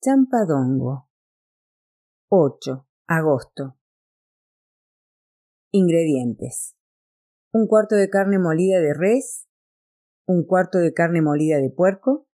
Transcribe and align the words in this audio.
Champadongo. 0.00 1.08
8. 2.28 2.86
Agosto. 3.08 3.76
Ingredientes. 5.72 6.76
Un 7.52 7.66
cuarto 7.66 7.96
de 7.96 8.08
carne 8.08 8.38
molida 8.38 8.78
de 8.78 8.94
res, 8.94 9.48
un 10.24 10.44
cuarto 10.46 10.78
de 10.78 10.92
carne 10.92 11.20
molida 11.20 11.56
de 11.56 11.70
puerco, 11.70 12.28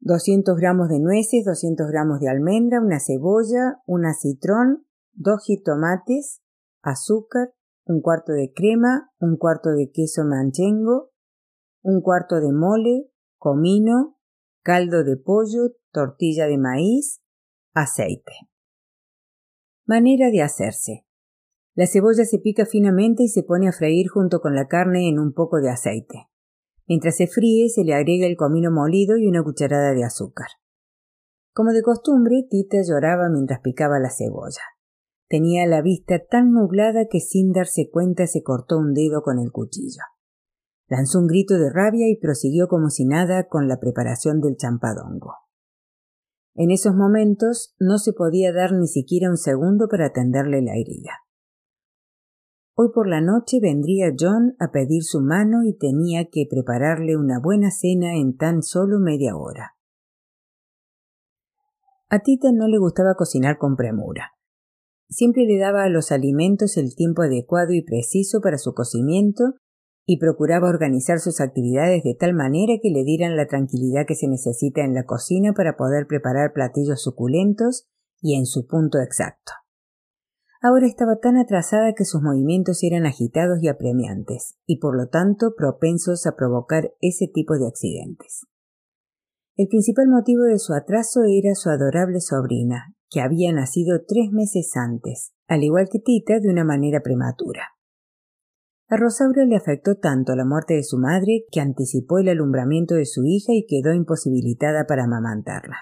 200 0.00 0.56
gramos 0.56 0.88
de 0.88 0.98
nueces, 0.98 1.44
200 1.44 1.86
gramos 1.86 2.18
de 2.18 2.28
almendra, 2.28 2.80
una 2.80 2.98
cebolla, 2.98 3.80
un 3.86 4.04
acitrón, 4.04 4.84
dos 5.12 5.44
jitomates, 5.44 6.42
azúcar, 6.82 7.54
un 7.84 8.00
cuarto 8.00 8.32
de 8.32 8.52
crema, 8.52 9.12
un 9.20 9.36
cuarto 9.36 9.70
de 9.70 9.92
queso 9.92 10.24
manchengo, 10.24 11.12
un 11.82 12.00
cuarto 12.00 12.40
de 12.40 12.52
mole, 12.52 13.12
comino, 13.38 14.18
caldo 14.64 15.04
de 15.04 15.16
pollo, 15.16 15.76
tortilla 15.96 16.46
de 16.46 16.58
maíz, 16.58 17.22
aceite. 17.72 18.32
Manera 19.86 20.30
de 20.30 20.42
hacerse. 20.42 21.06
La 21.74 21.86
cebolla 21.86 22.26
se 22.26 22.38
pica 22.38 22.66
finamente 22.66 23.22
y 23.22 23.28
se 23.28 23.42
pone 23.42 23.66
a 23.66 23.72
freír 23.72 24.08
junto 24.08 24.40
con 24.40 24.54
la 24.54 24.68
carne 24.68 25.08
en 25.08 25.18
un 25.18 25.32
poco 25.32 25.58
de 25.58 25.70
aceite. 25.70 26.28
Mientras 26.86 27.16
se 27.16 27.26
fríe, 27.28 27.70
se 27.70 27.82
le 27.82 27.94
agrega 27.94 28.26
el 28.26 28.36
comino 28.36 28.70
molido 28.70 29.16
y 29.16 29.26
una 29.26 29.42
cucharada 29.42 29.94
de 29.94 30.04
azúcar. 30.04 30.48
Como 31.54 31.72
de 31.72 31.80
costumbre, 31.80 32.46
Tita 32.50 32.82
lloraba 32.86 33.30
mientras 33.30 33.60
picaba 33.60 33.98
la 33.98 34.10
cebolla. 34.10 34.62
Tenía 35.30 35.66
la 35.66 35.80
vista 35.80 36.18
tan 36.18 36.52
nublada 36.52 37.06
que 37.10 37.20
sin 37.20 37.52
darse 37.52 37.88
cuenta 37.90 38.26
se 38.26 38.42
cortó 38.42 38.76
un 38.76 38.92
dedo 38.92 39.22
con 39.22 39.38
el 39.38 39.50
cuchillo. 39.50 40.02
Lanzó 40.88 41.20
un 41.20 41.26
grito 41.26 41.58
de 41.58 41.70
rabia 41.70 42.06
y 42.06 42.20
prosiguió 42.20 42.68
como 42.68 42.90
si 42.90 43.06
nada 43.06 43.48
con 43.48 43.66
la 43.66 43.80
preparación 43.80 44.42
del 44.42 44.56
champadongo. 44.56 45.45
En 46.58 46.70
esos 46.70 46.94
momentos 46.94 47.74
no 47.78 47.98
se 47.98 48.14
podía 48.14 48.50
dar 48.50 48.72
ni 48.72 48.88
siquiera 48.88 49.28
un 49.28 49.36
segundo 49.36 49.88
para 49.88 50.06
atenderle 50.06 50.62
la 50.62 50.72
herida. 50.72 51.12
Hoy 52.74 52.88
por 52.94 53.08
la 53.08 53.20
noche 53.20 53.58
vendría 53.60 54.14
John 54.18 54.56
a 54.58 54.70
pedir 54.70 55.02
su 55.02 55.20
mano 55.20 55.64
y 55.64 55.76
tenía 55.76 56.28
que 56.30 56.46
prepararle 56.48 57.16
una 57.16 57.38
buena 57.40 57.70
cena 57.70 58.16
en 58.16 58.36
tan 58.38 58.62
solo 58.62 58.98
media 58.98 59.36
hora. 59.36 59.76
A 62.08 62.20
Tita 62.20 62.52
no 62.52 62.68
le 62.68 62.78
gustaba 62.78 63.14
cocinar 63.16 63.58
con 63.58 63.76
premura. 63.76 64.32
Siempre 65.08 65.44
le 65.44 65.58
daba 65.58 65.84
a 65.84 65.88
los 65.90 66.10
alimentos 66.10 66.78
el 66.78 66.94
tiempo 66.94 67.22
adecuado 67.22 67.72
y 67.72 67.82
preciso 67.82 68.40
para 68.40 68.56
su 68.56 68.72
cocimiento 68.72 69.54
y 70.06 70.18
procuraba 70.18 70.68
organizar 70.68 71.18
sus 71.18 71.40
actividades 71.40 72.04
de 72.04 72.14
tal 72.14 72.32
manera 72.32 72.74
que 72.80 72.90
le 72.90 73.02
dieran 73.02 73.36
la 73.36 73.46
tranquilidad 73.46 74.06
que 74.06 74.14
se 74.14 74.28
necesita 74.28 74.82
en 74.82 74.94
la 74.94 75.04
cocina 75.04 75.52
para 75.52 75.76
poder 75.76 76.06
preparar 76.06 76.52
platillos 76.52 77.02
suculentos 77.02 77.88
y 78.20 78.38
en 78.38 78.46
su 78.46 78.66
punto 78.66 79.00
exacto. 79.00 79.52
Ahora 80.62 80.86
estaba 80.86 81.16
tan 81.16 81.36
atrasada 81.36 81.92
que 81.92 82.04
sus 82.04 82.22
movimientos 82.22 82.82
eran 82.82 83.04
agitados 83.04 83.58
y 83.60 83.68
apremiantes, 83.68 84.56
y 84.64 84.78
por 84.78 84.96
lo 84.96 85.08
tanto 85.08 85.54
propensos 85.56 86.26
a 86.26 86.34
provocar 86.34 86.94
ese 87.00 87.26
tipo 87.32 87.58
de 87.58 87.66
accidentes. 87.66 88.46
El 89.56 89.68
principal 89.68 90.06
motivo 90.08 90.42
de 90.44 90.58
su 90.58 90.72
atraso 90.72 91.20
era 91.28 91.54
su 91.54 91.68
adorable 91.68 92.20
sobrina, 92.20 92.94
que 93.10 93.20
había 93.20 93.52
nacido 93.52 94.04
tres 94.06 94.30
meses 94.32 94.72
antes, 94.76 95.32
al 95.46 95.62
igual 95.62 95.88
que 95.90 95.98
Tita, 95.98 96.40
de 96.40 96.48
una 96.48 96.64
manera 96.64 97.00
prematura. 97.00 97.75
A 98.88 98.96
Rosaura 98.96 99.44
le 99.44 99.56
afectó 99.56 99.96
tanto 99.96 100.36
la 100.36 100.44
muerte 100.44 100.74
de 100.74 100.84
su 100.84 100.96
madre 100.96 101.44
que 101.50 101.60
anticipó 101.60 102.18
el 102.18 102.28
alumbramiento 102.28 102.94
de 102.94 103.04
su 103.04 103.24
hija 103.24 103.52
y 103.52 103.66
quedó 103.66 103.92
imposibilitada 103.92 104.86
para 104.86 105.04
amamantarla. 105.04 105.76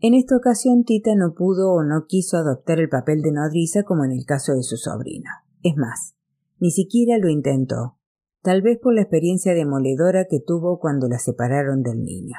En 0.00 0.14
esta 0.14 0.36
ocasión 0.36 0.84
Tita 0.84 1.14
no 1.14 1.34
pudo 1.34 1.72
o 1.72 1.82
no 1.82 2.06
quiso 2.06 2.38
adoptar 2.38 2.78
el 2.78 2.88
papel 2.88 3.20
de 3.20 3.32
nodriza 3.32 3.82
como 3.82 4.04
en 4.04 4.12
el 4.12 4.24
caso 4.24 4.54
de 4.54 4.62
su 4.62 4.76
sobrina. 4.76 5.44
Es 5.62 5.76
más, 5.76 6.14
ni 6.58 6.70
siquiera 6.70 7.18
lo 7.18 7.28
intentó, 7.28 7.98
tal 8.42 8.62
vez 8.62 8.78
por 8.78 8.94
la 8.94 9.02
experiencia 9.02 9.52
demoledora 9.54 10.26
que 10.28 10.40
tuvo 10.40 10.78
cuando 10.78 11.08
la 11.08 11.18
separaron 11.18 11.82
del 11.82 12.04
niño. 12.04 12.36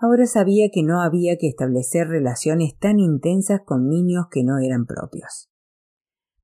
Ahora 0.00 0.26
sabía 0.26 0.70
que 0.72 0.82
no 0.82 1.00
había 1.00 1.36
que 1.38 1.48
establecer 1.48 2.08
relaciones 2.08 2.76
tan 2.76 2.98
intensas 2.98 3.60
con 3.64 3.88
niños 3.88 4.26
que 4.30 4.42
no 4.44 4.58
eran 4.58 4.86
propios. 4.86 5.47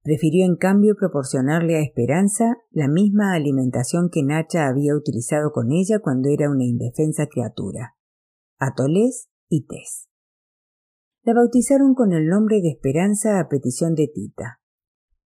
Prefirió 0.05 0.45
en 0.45 0.57
cambio 0.57 0.97
proporcionarle 0.97 1.77
a 1.77 1.81
Esperanza 1.81 2.59
la 2.71 2.89
misma 2.89 3.33
alimentación 3.33 4.11
que 4.13 4.23
Nacha 4.23 4.67
había 4.69 4.95
utilizado 4.95 5.51
con 5.51 5.73
ella 5.73 5.99
cuando 5.99 6.29
era 6.29 6.51
una 6.51 6.65
indefensa 6.65 7.27
criatura. 7.27 7.97
Atolés 8.59 9.31
y 9.49 9.67
Tess. 9.67 10.11
La 11.23 11.33
bautizaron 11.33 11.95
con 11.95 12.13
el 12.13 12.29
nombre 12.29 12.61
de 12.61 12.69
Esperanza 12.69 13.41
a 13.41 13.49
petición 13.49 13.95
de 13.95 14.09
Tita. 14.09 14.61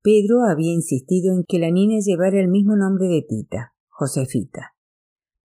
Pedro 0.04 0.44
había 0.48 0.72
insistido 0.72 1.34
en 1.34 1.44
que 1.44 1.58
la 1.58 1.72
niña 1.72 1.98
llevara 2.00 2.40
el 2.40 2.48
mismo 2.48 2.76
nombre 2.76 3.08
de 3.08 3.26
Tita, 3.28 3.74
Josefita, 3.88 4.76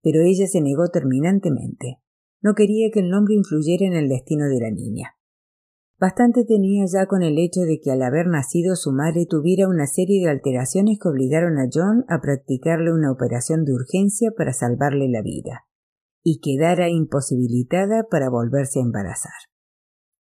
pero 0.03 0.21
ella 0.21 0.47
se 0.47 0.61
negó 0.61 0.89
terminantemente. 0.89 2.03
No 2.43 2.53
quería 2.55 2.91
que 2.93 3.01
el 3.01 3.09
nombre 3.09 3.35
influyera 3.35 3.87
en 3.87 3.95
el 3.95 4.11
destino 4.11 4.45
de 4.51 4.61
la 4.61 4.71
niña. 4.71 5.17
Bastante 6.03 6.45
tenía 6.45 6.85
ya 6.93 7.07
con 7.07 7.23
el 7.23 7.39
hecho 7.39 7.61
de 7.61 7.79
que 7.79 7.93
al 7.93 8.03
haber 8.03 8.27
nacido 8.27 8.75
su 8.75 8.91
madre 8.91 9.25
tuviera 9.25 9.69
una 9.69 9.87
serie 9.87 10.21
de 10.21 10.33
alteraciones 10.33 10.99
que 11.01 11.09
obligaron 11.09 11.61
a 11.61 11.69
John 11.73 12.05
a 12.09 12.21
practicarle 12.21 12.93
una 12.93 13.13
operación 13.13 13.65
de 13.65 13.73
urgencia 13.73 14.33
para 14.37 14.53
salvarle 14.53 15.09
la 15.09 15.23
vida 15.23 15.69
y 16.25 16.41
quedara 16.41 16.89
imposibilitada 16.89 18.09
para 18.11 18.31
volverse 18.31 18.81
a 18.81 18.83
embarazar. 18.83 19.31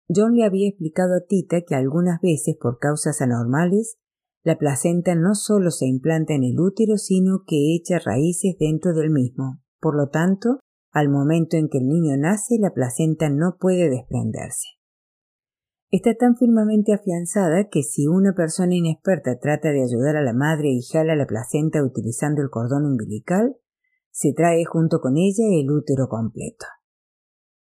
John 0.08 0.38
le 0.38 0.46
había 0.46 0.70
explicado 0.70 1.16
a 1.16 1.26
Tita 1.28 1.60
que 1.68 1.76
algunas 1.76 2.22
veces, 2.22 2.56
por 2.58 2.80
causas 2.80 3.20
anormales, 3.22 3.98
la 4.46 4.58
placenta 4.58 5.16
no 5.16 5.36
solo 5.36 5.70
se 5.72 5.86
implanta 5.86 6.34
en 6.34 6.46
el 6.46 6.58
útero, 6.58 6.96
sino 6.96 7.44
que 7.46 7.76
echa 7.76 8.00
raíces 8.00 8.56
dentro 8.58 8.94
del 8.94 9.10
mismo. 9.10 9.60
Por 9.82 9.98
lo 9.98 10.08
tanto, 10.08 10.62
al 10.94 11.10
momento 11.10 11.58
en 11.58 11.68
que 11.68 11.80
el 11.80 11.90
niño 11.90 12.16
nace, 12.16 12.56
la 12.58 12.72
placenta 12.72 13.30
no 13.30 13.58
puede 13.60 13.90
desprenderse. 13.90 14.77
Está 15.90 16.16
tan 16.16 16.36
firmemente 16.36 16.94
afianzada 16.94 17.70
que 17.70 17.82
si 17.82 18.08
una 18.08 18.34
persona 18.34 18.76
inexperta 18.76 19.40
trata 19.40 19.72
de 19.72 19.84
ayudar 19.84 20.18
a 20.18 20.22
la 20.22 20.34
madre 20.34 20.70
y 20.70 20.82
jala 20.82 21.16
la 21.16 21.26
placenta 21.26 21.82
utilizando 21.82 22.42
el 22.42 22.50
cordón 22.50 22.86
umbilical, 22.86 23.56
se 24.12 24.34
trae 24.34 24.66
junto 24.66 25.00
con 25.00 25.16
ella 25.16 25.46
el 25.50 25.72
útero 25.72 26.10
completo. 26.10 26.66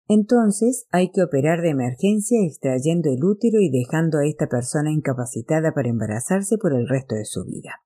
Entonces 0.07 0.85
hay 0.91 1.11
que 1.11 1.23
operar 1.23 1.61
de 1.61 1.71
emergencia 1.71 2.39
extrayendo 2.45 3.09
el 3.09 3.21
útero 3.21 3.59
y 3.59 3.69
dejando 3.69 4.19
a 4.19 4.25
esta 4.25 4.47
persona 4.47 4.91
incapacitada 4.91 5.73
para 5.73 5.89
embarazarse 5.89 6.57
por 6.57 6.73
el 6.73 6.87
resto 6.87 7.15
de 7.15 7.25
su 7.25 7.43
vida. 7.43 7.81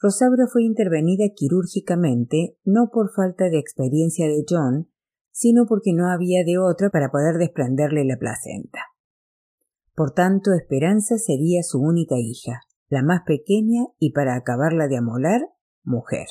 Rosaura 0.00 0.46
fue 0.50 0.62
intervenida 0.62 1.24
quirúrgicamente 1.34 2.56
no 2.64 2.88
por 2.90 3.12
falta 3.12 3.50
de 3.50 3.58
experiencia 3.58 4.26
de 4.26 4.44
John, 4.48 4.88
sino 5.32 5.66
porque 5.66 5.92
no 5.92 6.08
había 6.08 6.44
de 6.44 6.56
otra 6.56 6.88
para 6.88 7.10
poder 7.10 7.36
desprenderle 7.36 8.04
la 8.04 8.16
placenta. 8.16 8.93
Por 9.94 10.12
tanto, 10.12 10.52
Esperanza 10.52 11.18
sería 11.18 11.62
su 11.62 11.80
única 11.80 12.16
hija, 12.18 12.62
la 12.88 13.02
más 13.02 13.22
pequeña 13.24 13.86
y 13.98 14.12
para 14.12 14.34
acabarla 14.34 14.88
de 14.88 14.98
amolar, 14.98 15.40
mujer 15.82 16.26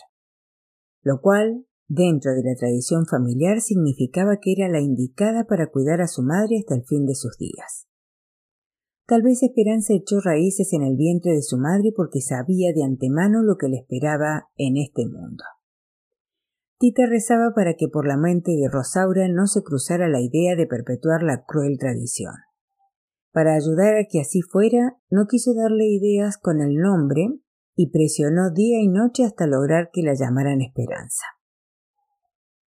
lo 1.04 1.20
cual, 1.22 1.66
dentro 1.88 2.34
de 2.34 2.44
la 2.44 2.56
tradición 2.56 3.06
familiar, 3.06 3.62
significaba 3.62 4.38
que 4.42 4.54
era 4.54 4.70
la 4.70 4.80
indicada 4.80 5.44
para 5.44 5.68
cuidar 5.68 6.02
a 6.02 6.08
su 6.08 6.24
madre 6.24 6.58
hasta 6.60 6.76
el 6.76 6.84
fin 6.84 7.06
de 7.06 7.14
sus 7.14 7.38
días. 7.38 7.88
Tal 9.06 9.22
vez 9.22 9.44
Esperanza 9.44 9.94
echó 9.94 10.22
raíces 10.22 10.72
en 10.72 10.82
el 10.82 10.96
vientre 10.96 11.34
de 11.34 11.42
su 11.42 11.58
madre 11.58 11.92
porque 11.94 12.22
sabía 12.22 12.72
de 12.74 12.84
antemano 12.84 13.44
lo 13.44 13.58
que 13.58 13.68
le 13.68 13.78
esperaba 13.78 14.48
en 14.56 14.78
este 14.78 15.06
mundo. 15.06 15.44
Tita 16.80 17.06
rezaba 17.06 17.54
para 17.54 17.76
que 17.76 17.90
por 17.90 18.08
la 18.08 18.18
mente 18.18 18.52
de 18.54 18.70
Rosaura 18.70 19.28
no 19.28 19.48
se 19.48 19.62
cruzara 19.62 20.08
la 20.08 20.22
idea 20.22 20.56
de 20.56 20.68
perpetuar 20.68 21.22
la 21.22 21.44
cruel 21.46 21.78
tradición. 21.78 22.34
Para 23.34 23.56
ayudar 23.56 23.96
a 23.96 24.06
que 24.08 24.22
así 24.22 24.42
fuera, 24.42 24.96
no 25.10 25.26
quiso 25.28 25.56
darle 25.56 25.88
ideas 25.88 26.38
con 26.38 26.62
el 26.62 26.76
nombre 26.76 27.30
y 27.76 27.90
presionó 27.90 28.52
día 28.52 28.80
y 28.80 28.88
noche 28.88 29.26
hasta 29.26 29.48
lograr 29.48 29.90
que 29.92 30.04
la 30.04 30.14
llamaran 30.14 30.62
Esperanza. 30.62 31.26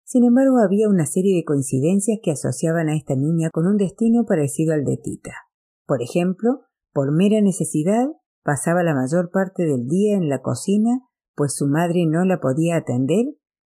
Sin 0.02 0.24
embargo, 0.24 0.58
había 0.58 0.88
una 0.88 1.06
serie 1.06 1.36
de 1.36 1.44
coincidencias 1.44 2.18
que 2.22 2.32
asociaban 2.32 2.88
a 2.88 2.96
esta 2.96 3.14
niña 3.14 3.50
con 3.50 3.66
un 3.66 3.76
destino 3.76 4.24
parecido 4.26 4.74
al 4.74 4.84
de 4.84 4.96
Tita. 4.96 5.34
Por 5.86 6.02
ejemplo, 6.02 6.62
por 6.92 7.12
mera 7.12 7.40
necesidad, 7.40 8.08
pasaba 8.42 8.82
la 8.82 8.94
mayor 8.94 9.30
parte 9.30 9.64
del 9.64 9.86
día 9.86 10.16
en 10.16 10.28
la 10.28 10.42
cocina, 10.42 11.02
pues 11.36 11.54
su 11.54 11.68
madre 11.68 12.06
no 12.06 12.24
la 12.24 12.40
podía 12.40 12.76
atender 12.76 13.26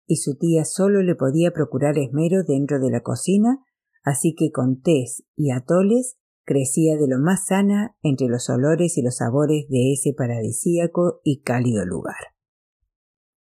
y 0.08 0.16
su 0.16 0.38
tía 0.38 0.66
solo 0.66 1.04
le 1.04 1.14
podía 1.14 1.52
procurar 1.52 2.00
esmero 2.00 2.44
dentro 2.44 2.80
de 2.80 2.90
la 2.90 3.02
cocina, 3.02 3.60
así 4.04 4.34
que 4.34 4.50
con 4.52 4.82
tés 4.82 5.24
y 5.36 5.52
atoles 5.52 6.19
crecía 6.50 6.98
de 6.98 7.08
lo 7.08 7.20
más 7.20 7.46
sana 7.46 7.96
entre 8.02 8.28
los 8.28 8.50
olores 8.50 8.98
y 8.98 9.04
los 9.04 9.18
sabores 9.18 9.68
de 9.70 9.94
ese 9.94 10.14
paradisíaco 10.18 11.22
y 11.24 11.44
cálido 11.44 11.86
lugar. 11.86 12.34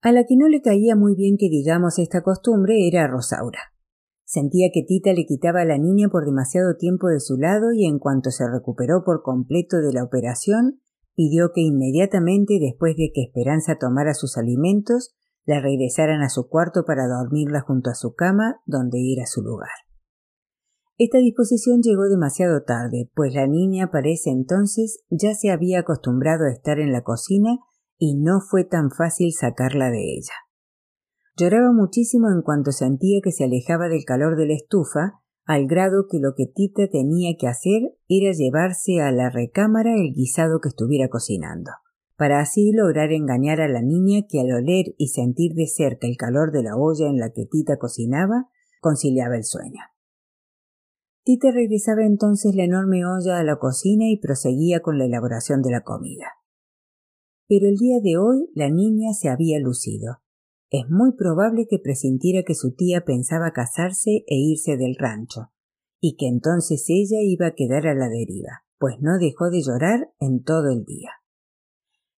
A 0.01 0.13
la 0.13 0.23
que 0.23 0.37
no 0.37 0.47
le 0.47 0.61
caía 0.61 0.95
muy 0.95 1.13
bien 1.13 1.35
que 1.37 1.49
digamos 1.49 1.99
esta 1.99 2.23
costumbre 2.23 2.87
era 2.87 3.05
Rosaura. 3.07 3.59
Sentía 4.23 4.69
que 4.73 4.83
Tita 4.87 5.11
le 5.11 5.25
quitaba 5.25 5.61
a 5.61 5.65
la 5.65 5.77
niña 5.77 6.07
por 6.07 6.23
demasiado 6.23 6.77
tiempo 6.77 7.09
de 7.09 7.19
su 7.19 7.35
lado 7.35 7.73
y 7.73 7.85
en 7.85 7.99
cuanto 7.99 8.31
se 8.31 8.49
recuperó 8.49 9.03
por 9.03 9.21
completo 9.21 9.81
de 9.81 9.91
la 9.91 10.05
operación, 10.05 10.79
pidió 11.13 11.51
que 11.53 11.59
inmediatamente 11.59 12.57
después 12.61 12.95
de 12.95 13.11
que 13.13 13.23
Esperanza 13.23 13.75
tomara 13.77 14.13
sus 14.13 14.37
alimentos, 14.37 15.13
la 15.45 15.59
regresaran 15.59 16.21
a 16.21 16.29
su 16.29 16.47
cuarto 16.47 16.85
para 16.85 17.05
dormirla 17.07 17.59
junto 17.59 17.89
a 17.89 17.95
su 17.95 18.15
cama, 18.15 18.61
donde 18.65 18.99
era 19.11 19.25
su 19.25 19.41
lugar. 19.41 19.92
Esta 20.97 21.17
disposición 21.17 21.81
llegó 21.81 22.03
demasiado 22.03 22.61
tarde, 22.63 23.09
pues 23.15 23.33
la 23.33 23.47
niña 23.47 23.89
para 23.89 24.09
ese 24.09 24.29
entonces 24.29 25.03
ya 25.09 25.33
se 25.33 25.49
había 25.49 25.79
acostumbrado 25.79 26.45
a 26.45 26.51
estar 26.51 26.79
en 26.79 26.91
la 26.91 27.01
cocina 27.01 27.57
y 27.97 28.15
no 28.15 28.41
fue 28.41 28.63
tan 28.63 28.91
fácil 28.91 29.33
sacarla 29.33 29.89
de 29.89 30.13
ella. 30.13 30.33
Lloraba 31.35 31.71
muchísimo 31.73 32.29
en 32.29 32.43
cuanto 32.43 32.71
sentía 32.71 33.21
que 33.23 33.31
se 33.31 33.45
alejaba 33.45 33.89
del 33.89 34.05
calor 34.05 34.37
de 34.37 34.45
la 34.45 34.53
estufa, 34.53 35.19
al 35.45 35.65
grado 35.65 36.05
que 36.09 36.19
lo 36.19 36.35
que 36.35 36.45
Tita 36.45 36.87
tenía 36.87 37.35
que 37.39 37.47
hacer 37.47 37.81
era 38.07 38.31
llevarse 38.31 39.01
a 39.01 39.11
la 39.11 39.31
recámara 39.31 39.95
el 39.95 40.13
guisado 40.13 40.59
que 40.61 40.69
estuviera 40.69 41.09
cocinando, 41.09 41.71
para 42.15 42.39
así 42.39 42.71
lograr 42.71 43.11
engañar 43.11 43.61
a 43.61 43.67
la 43.67 43.81
niña 43.81 44.27
que 44.29 44.41
al 44.41 44.51
oler 44.51 44.93
y 44.97 45.07
sentir 45.07 45.53
de 45.55 45.65
cerca 45.65 46.07
el 46.07 46.17
calor 46.17 46.51
de 46.51 46.61
la 46.61 46.77
olla 46.77 47.07
en 47.07 47.17
la 47.17 47.31
que 47.31 47.47
Tita 47.49 47.77
cocinaba, 47.77 48.47
conciliaba 48.79 49.35
el 49.35 49.43
sueño. 49.43 49.81
Tita 51.25 51.51
regresaba 51.51 52.03
entonces 52.03 52.53
la 52.53 52.65
enorme 52.65 53.05
olla 53.05 53.39
a 53.39 53.43
la 53.43 53.55
cocina 53.55 54.09
y 54.09 54.19
proseguía 54.19 54.81
con 54.81 54.97
la 54.97 55.05
elaboración 55.05 55.61
de 55.61 55.71
la 55.71 55.81
comida. 55.81 56.27
Pero 57.47 57.69
el 57.69 57.77
día 57.77 57.99
de 58.01 58.17
hoy 58.17 58.49
la 58.53 58.69
niña 58.69 59.13
se 59.13 59.29
había 59.29 59.57
lucido. 59.59 60.19
Es 60.69 60.89
muy 60.89 61.13
probable 61.13 61.65
que 61.69 61.79
presintiera 61.79 62.43
que 62.43 62.55
su 62.55 62.73
tía 62.73 63.05
pensaba 63.05 63.51
casarse 63.51 64.25
e 64.27 64.35
irse 64.35 64.75
del 64.75 64.95
rancho, 64.99 65.51
y 66.01 66.17
que 66.17 66.27
entonces 66.27 66.83
ella 66.89 67.21
iba 67.21 67.47
a 67.47 67.55
quedar 67.55 67.87
a 67.87 67.95
la 67.95 68.09
deriva, 68.09 68.65
pues 68.77 68.95
no 68.99 69.17
dejó 69.17 69.49
de 69.49 69.61
llorar 69.61 70.11
en 70.19 70.43
todo 70.43 70.71
el 70.71 70.83
día. 70.83 71.11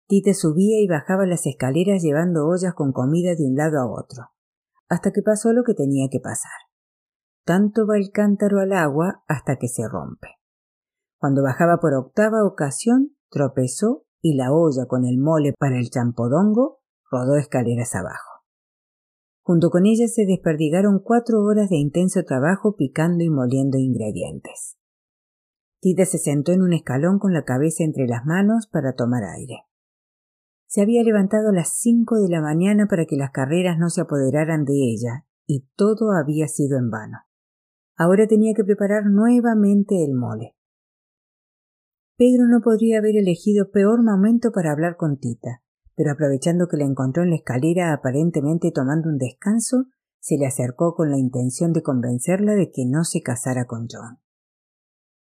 Tita 0.07 0.33
subía 0.33 0.81
y 0.81 0.87
bajaba 0.87 1.27
las 1.27 1.47
escaleras 1.47 2.03
llevando 2.03 2.47
ollas 2.47 2.73
con 2.73 2.93
comida 2.93 3.35
de 3.35 3.45
un 3.45 3.57
lado 3.57 3.81
a 3.81 3.87
otro, 3.87 4.31
hasta 4.89 5.13
que 5.13 5.21
pasó 5.21 5.53
lo 5.53 5.63
que 5.63 5.75
tenía 5.75 6.09
que 6.11 6.21
pasar. 6.21 6.64
Tanto 7.45 7.87
va 7.87 7.99
el 7.99 8.11
cántaro 8.11 8.61
al 8.61 8.73
agua 8.73 9.23
hasta 9.29 9.57
que 9.57 9.69
se 9.69 9.87
rompe. 9.87 10.29
Cuando 11.19 11.43
bajaba 11.43 11.79
por 11.79 11.93
octava 11.95 12.45
ocasión, 12.45 13.17
tropezó 13.31 14.07
y 14.23 14.35
la 14.35 14.53
olla 14.53 14.87
con 14.87 15.05
el 15.05 15.19
mole 15.19 15.53
para 15.59 15.79
el 15.79 15.91
champodongo 15.91 16.81
rodó 17.11 17.37
escaleras 17.37 17.95
abajo. 17.95 18.43
Junto 19.43 19.69
con 19.69 19.85
ella 19.85 20.09
se 20.09 20.25
desperdigaron 20.25 21.01
cuatro 21.01 21.43
horas 21.43 21.69
de 21.69 21.77
intenso 21.77 22.25
trabajo 22.25 22.77
picando 22.77 23.23
y 23.23 23.29
moliendo 23.29 23.77
ingredientes. 23.77 24.79
Tita 25.81 26.07
se 26.07 26.17
sentó 26.17 26.53
en 26.53 26.63
un 26.63 26.73
escalón 26.73 27.19
con 27.19 27.35
la 27.35 27.45
cabeza 27.45 27.85
entre 27.85 28.07
las 28.07 28.25
manos 28.25 28.67
para 28.67 28.95
tomar 28.95 29.23
aire. 29.23 29.65
Se 30.67 30.81
había 30.81 31.03
levantado 31.03 31.51
a 31.51 31.53
las 31.53 31.77
cinco 31.77 32.17
de 32.17 32.31
la 32.31 32.41
mañana 32.41 32.87
para 32.89 33.05
que 33.05 33.17
las 33.17 33.33
carreras 33.33 33.79
no 33.79 33.91
se 33.91 34.01
apoderaran 34.01 34.65
de 34.65 34.73
ella, 34.73 35.27
y 35.47 35.69
todo 35.77 36.13
había 36.13 36.49
sido 36.49 36.79
en 36.79 36.89
vano. 36.91 37.19
Ahora 37.97 38.27
tenía 38.27 38.55
que 38.55 38.65
preparar 38.65 39.07
nuevamente 39.07 40.05
el 40.05 40.15
mole. 40.15 40.57
Pedro 42.17 42.47
no 42.49 42.61
podría 42.61 42.99
haber 42.99 43.17
elegido 43.17 43.71
peor 43.71 44.03
momento 44.05 44.53
para 44.53 44.73
hablar 44.73 44.97
con 44.97 45.19
Tita, 45.19 45.63
pero 45.97 46.13
aprovechando 46.13 46.67
que 46.69 46.77
la 46.77 46.85
encontró 46.85 47.23
en 47.23 47.31
la 47.31 47.37
escalera 47.37 47.93
aparentemente 47.93 48.71
tomando 48.73 49.09
un 49.09 49.19
descanso, 49.19 49.87
se 50.21 50.39
le 50.39 50.47
acercó 50.47 50.95
con 50.95 51.11
la 51.11 51.19
intención 51.19 51.73
de 51.73 51.83
convencerla 51.83 52.55
de 52.55 52.71
que 52.71 52.87
no 52.87 53.05
se 53.05 53.21
casara 53.21 53.67
con 53.67 53.89
John. 53.91 54.21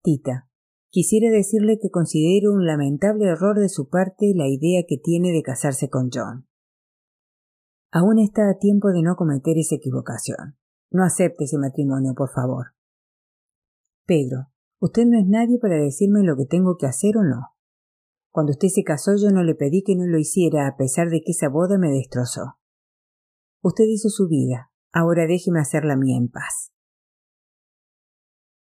Tita, 0.02 0.48
quisiera 0.88 1.30
decirle 1.30 1.78
que 1.80 1.90
considero 1.90 2.52
un 2.52 2.66
lamentable 2.66 3.26
error 3.26 3.58
de 3.58 3.68
su 3.68 3.88
parte 3.88 4.32
la 4.34 4.48
idea 4.48 4.82
que 4.88 4.96
tiene 4.96 5.32
de 5.32 5.42
casarse 5.42 5.88
con 5.88 6.10
John. 6.12 6.46
Aún 7.92 8.18
está 8.18 8.50
a 8.50 8.58
tiempo 8.58 8.88
de 8.88 9.02
no 9.02 9.16
cometer 9.16 9.58
esa 9.58 9.76
equivocación. 9.76 10.59
No 10.90 11.04
acepte 11.04 11.44
ese 11.44 11.58
matrimonio, 11.58 12.14
por 12.14 12.30
favor. 12.30 12.74
Pedro, 14.06 14.48
usted 14.80 15.06
no 15.06 15.18
es 15.18 15.26
nadie 15.26 15.58
para 15.60 15.76
decirme 15.76 16.24
lo 16.24 16.36
que 16.36 16.46
tengo 16.46 16.76
que 16.76 16.86
hacer 16.86 17.16
o 17.16 17.22
no. 17.22 17.54
Cuando 18.32 18.52
usted 18.52 18.68
se 18.68 18.84
casó 18.84 19.12
yo 19.16 19.30
no 19.30 19.42
le 19.42 19.54
pedí 19.54 19.82
que 19.82 19.96
no 19.96 20.06
lo 20.06 20.18
hiciera 20.18 20.66
a 20.66 20.76
pesar 20.76 21.10
de 21.10 21.20
que 21.20 21.32
esa 21.32 21.48
boda 21.48 21.78
me 21.78 21.90
destrozó. 21.90 22.58
Usted 23.62 23.84
hizo 23.86 24.08
su 24.08 24.28
vida, 24.28 24.72
ahora 24.92 25.26
déjeme 25.26 25.60
hacer 25.60 25.84
la 25.84 25.96
mía 25.96 26.16
en 26.16 26.28
paz. 26.28 26.72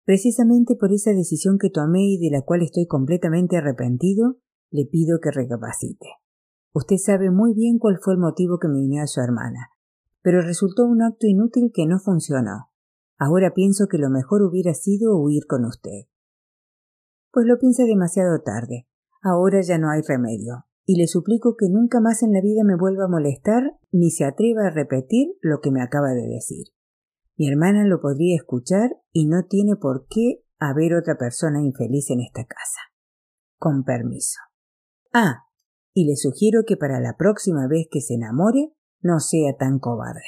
Precisamente 0.04 0.76
por 0.76 0.92
esa 0.92 1.12
decisión 1.12 1.58
que 1.60 1.70
tomé 1.70 2.02
y 2.02 2.18
de 2.18 2.36
la 2.36 2.42
cual 2.42 2.64
estoy 2.64 2.88
completamente 2.88 3.58
arrepentido, 3.58 4.38
le 4.72 4.86
pido 4.86 5.20
que 5.22 5.32
recapacite. 5.32 6.08
Usted 6.74 6.98
sabe 6.98 7.32
muy 7.32 7.54
bien 7.54 7.78
cuál 7.78 8.00
fue 8.02 8.14
el 8.14 8.20
motivo 8.20 8.58
que 8.60 8.68
me 8.68 8.84
unió 8.84 9.04
a 9.04 9.08
su 9.08 9.22
hermana, 9.22 9.70
pero 10.22 10.42
resultó 10.42 10.86
un 10.86 11.02
acto 11.02 11.28
inútil 11.28 11.72
que 11.74 11.86
no 11.86 12.00
funcionó. 12.00 12.72
Ahora 13.18 13.54
pienso 13.54 13.88
que 13.88 13.98
lo 13.98 14.10
mejor 14.10 14.44
hubiera 14.44 14.74
sido 14.74 15.18
huir 15.18 15.46
con 15.48 15.66
usted. 15.66 16.08
Pues 17.32 17.46
lo 17.46 17.58
piensa 17.60 17.84
demasiado 17.84 18.42
tarde. 18.42 18.88
Ahora 19.22 19.62
ya 19.62 19.78
no 19.78 19.90
hay 19.90 20.02
remedio, 20.02 20.66
y 20.86 20.98
le 20.98 21.08
suplico 21.08 21.56
que 21.58 21.70
nunca 21.70 22.00
más 22.00 22.24
en 22.24 22.34
la 22.34 22.42
vida 22.42 22.64
me 22.64 22.78
vuelva 22.78 23.06
a 23.06 23.10
molestar 23.10 23.78
ni 23.92 24.10
se 24.10 24.26
atreva 24.26 24.68
a 24.68 24.72
repetir 24.72 25.36
lo 25.42 25.60
que 25.62 25.72
me 25.72 25.82
acaba 25.82 26.14
de 26.14 26.28
decir. 26.28 26.68
Mi 27.38 27.48
hermana 27.48 27.86
lo 27.86 28.02
podría 28.02 28.36
escuchar 28.36 28.98
y 29.12 29.28
no 29.28 29.46
tiene 29.48 29.76
por 29.76 30.08
qué 30.10 30.44
haber 30.58 30.94
otra 30.94 31.18
persona 31.18 31.62
infeliz 31.62 32.10
en 32.10 32.22
esta 32.22 32.44
casa. 32.44 32.82
Con 33.58 33.84
permiso. 33.84 34.40
Ah, 35.14 35.44
y 35.94 36.06
le 36.06 36.16
sugiero 36.16 36.64
que 36.66 36.78
para 36.78 37.00
la 37.00 37.18
próxima 37.18 37.68
vez 37.68 37.88
que 37.90 38.02
se 38.02 38.16
enamore 38.16 38.74
no 39.02 39.20
sea 39.20 39.56
tan 39.58 39.80
cobarde. 39.80 40.22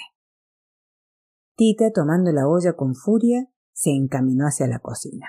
Tita, 1.56 1.92
tomando 1.92 2.32
la 2.32 2.48
olla 2.48 2.74
con 2.74 2.96
furia, 2.96 3.50
se 3.74 3.92
encaminó 3.92 4.46
hacia 4.46 4.68
la 4.68 4.80
cocina. 4.80 5.28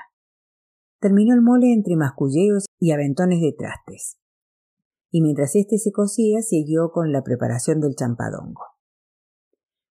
Terminó 1.01 1.35
el 1.35 1.43
mole 1.43 1.73
entre 1.73 1.97
masculleos 1.97 2.67
y 2.79 2.93
aventones 2.93 3.41
de 3.41 3.53
trastes. 3.53 4.19
Y 5.11 5.21
mientras 5.21 5.57
éste 5.57 5.79
se 5.79 5.93
cocía, 5.93 6.41
siguió 6.43 6.91
con 6.91 7.13
la 7.13 7.23
preparación 7.23 7.81
del 7.81 7.95
champadongo. 7.97 8.63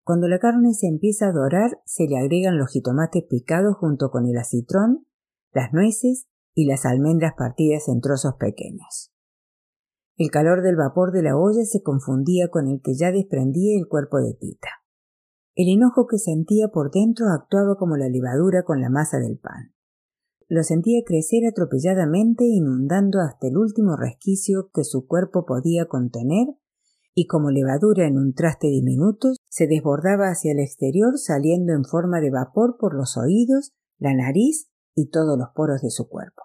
Cuando 0.03 0.29
la 0.29 0.39
carne 0.39 0.75
se 0.75 0.87
empieza 0.87 1.29
a 1.29 1.33
dorar, 1.33 1.81
se 1.85 2.07
le 2.07 2.19
agregan 2.19 2.59
los 2.59 2.71
jitomates 2.71 3.25
picados 3.29 3.77
junto 3.77 4.11
con 4.11 4.27
el 4.27 4.37
acitrón, 4.37 5.07
las 5.53 5.73
nueces 5.73 6.27
y 6.55 6.67
las 6.67 6.87
almendras 6.87 7.35
partidas 7.37 7.89
en 7.89 8.01
trozos 8.01 8.35
pequeños. 8.35 9.13
El 10.19 10.31
calor 10.31 10.63
del 10.63 10.77
vapor 10.77 11.13
de 11.13 11.23
la 11.23 11.37
olla 11.37 11.65
se 11.67 11.83
confundía 11.83 12.49
con 12.49 12.69
el 12.69 12.81
que 12.81 12.95
ya 12.95 13.13
desprendía 13.13 13.79
el 13.79 13.87
cuerpo 13.87 14.17
de 14.17 14.33
Tita. 14.33 14.71
El 15.55 15.69
enojo 15.69 16.07
que 16.07 16.19
sentía 16.19 16.69
por 16.69 16.91
dentro 16.91 17.27
actuaba 17.29 17.77
como 17.77 17.99
la 17.99 18.09
levadura 18.09 18.63
con 18.63 18.81
la 18.81 18.89
masa 18.89 19.19
del 19.19 19.39
pan. 19.39 19.75
Lo 20.49 20.63
sentía 20.63 21.03
crecer 21.05 21.45
atropelladamente, 21.47 22.45
inundando 22.45 23.21
hasta 23.21 23.49
el 23.49 23.59
último 23.59 23.97
resquicio 23.97 24.71
que 24.73 24.85
su 24.85 25.07
cuerpo 25.07 25.45
podía 25.45 25.87
contener, 25.87 26.47
y 27.15 27.27
como 27.27 27.51
levadura 27.51 28.07
en 28.07 28.17
un 28.17 28.33
traste 28.33 28.69
diminuto, 28.69 29.33
se 29.51 29.67
desbordaba 29.67 30.29
hacia 30.29 30.53
el 30.53 30.61
exterior 30.61 31.19
saliendo 31.19 31.75
en 31.75 31.85
forma 31.85 32.21
de 32.21 32.31
vapor 32.31 32.77
por 32.79 32.95
los 32.95 33.19
oídos, 33.19 33.73
la 33.99 34.15
nariz 34.15 34.71
y 34.95 35.11
todos 35.11 35.39
los 35.39 35.49
poros 35.55 35.83
de 35.83 35.91
su 35.91 36.09
cuerpo. 36.09 36.43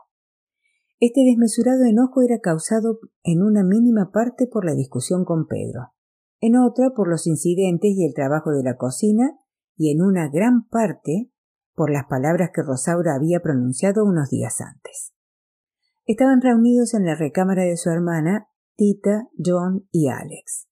Este 1.03 1.21
desmesurado 1.25 1.83
enojo 1.83 2.21
era 2.21 2.41
causado 2.41 2.99
en 3.23 3.41
una 3.41 3.63
mínima 3.63 4.11
parte 4.11 4.45
por 4.45 4.65
la 4.65 4.75
discusión 4.75 5.25
con 5.25 5.47
Pedro, 5.47 5.95
en 6.39 6.55
otra 6.55 6.91
por 6.91 7.09
los 7.09 7.25
incidentes 7.25 7.89
y 7.95 8.05
el 8.05 8.13
trabajo 8.13 8.51
de 8.51 8.61
la 8.61 8.77
cocina, 8.77 9.31
y 9.75 9.91
en 9.91 10.03
una 10.03 10.29
gran 10.29 10.67
parte 10.67 11.31
por 11.73 11.89
las 11.89 12.05
palabras 12.05 12.51
que 12.53 12.61
Rosaura 12.61 13.15
había 13.15 13.39
pronunciado 13.39 14.05
unos 14.05 14.29
días 14.29 14.61
antes. 14.61 15.15
Estaban 16.05 16.39
reunidos 16.39 16.93
en 16.93 17.05
la 17.05 17.15
recámara 17.15 17.63
de 17.63 17.77
su 17.77 17.89
hermana, 17.89 18.49
Tita, 18.75 19.27
John 19.43 19.87
y 19.91 20.09
Alex. 20.09 20.67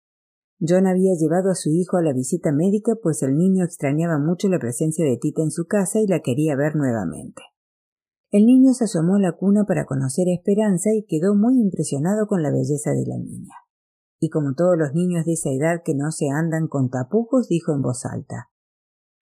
John 0.59 0.85
había 0.85 1.15
llevado 1.19 1.49
a 1.49 1.55
su 1.55 1.71
hijo 1.71 1.97
a 1.97 2.03
la 2.03 2.13
visita 2.13 2.51
médica, 2.51 2.93
pues 3.01 3.23
el 3.23 3.35
niño 3.35 3.65
extrañaba 3.65 4.19
mucho 4.19 4.47
la 4.47 4.59
presencia 4.59 5.03
de 5.05 5.17
Tita 5.17 5.41
en 5.41 5.49
su 5.49 5.65
casa 5.65 5.99
y 5.99 6.05
la 6.05 6.19
quería 6.19 6.55
ver 6.55 6.75
nuevamente. 6.75 7.41
El 8.31 8.45
niño 8.45 8.73
se 8.73 8.83
asomó 8.83 9.15
a 9.15 9.19
la 9.19 9.31
cuna 9.31 9.65
para 9.65 9.85
conocer 9.85 10.27
a 10.27 10.33
Esperanza 10.33 10.91
y 10.93 11.03
quedó 11.05 11.33
muy 11.33 11.59
impresionado 11.59 12.27
con 12.27 12.43
la 12.43 12.51
belleza 12.51 12.91
de 12.91 13.05
la 13.07 13.17
niña. 13.17 13.55
Y 14.19 14.29
como 14.29 14.53
todos 14.53 14.77
los 14.77 14.93
niños 14.93 15.25
de 15.25 15.33
esa 15.33 15.49
edad 15.49 15.81
que 15.83 15.95
no 15.95 16.11
se 16.11 16.29
andan 16.29 16.67
con 16.67 16.89
tapujos, 16.89 17.47
dijo 17.47 17.73
en 17.73 17.81
voz 17.81 18.05
alta 18.05 18.49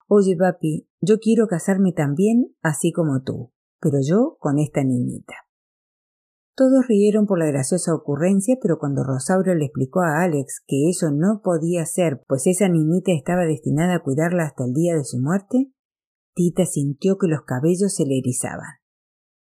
Oye, 0.08 0.36
papi, 0.36 0.90
yo 1.00 1.20
quiero 1.20 1.48
casarme 1.48 1.94
también, 1.94 2.56
así 2.62 2.92
como 2.92 3.22
tú, 3.22 3.54
pero 3.80 4.00
yo 4.02 4.38
con 4.40 4.60
esta 4.60 4.84
niñita. 4.84 5.34
Todos 6.56 6.88
rieron 6.88 7.28
por 7.28 7.40
la 7.40 7.46
graciosa 7.46 7.94
ocurrencia, 7.94 8.58
pero 8.62 8.80
cuando 8.80 9.04
Rosaura 9.04 9.54
le 9.54 9.66
explicó 9.66 10.02
a 10.02 10.24
Alex 10.24 10.64
que 10.66 10.90
eso 10.90 11.12
no 11.12 11.42
podía 11.44 11.86
ser, 11.86 12.24
pues 12.28 12.48
esa 12.48 12.68
niñita 12.68 13.12
estaba 13.12 13.46
destinada 13.46 13.96
a 13.96 14.04
cuidarla 14.04 14.44
hasta 14.46 14.66
el 14.66 14.74
día 14.74 14.96
de 14.96 15.06
su 15.06 15.20
muerte, 15.20 15.72
Tita 16.34 16.66
sintió 16.66 17.18
que 17.18 17.28
los 17.28 17.42
cabellos 17.44 17.94
se 17.94 18.06
le 18.06 18.18
erizaban. 18.18 18.77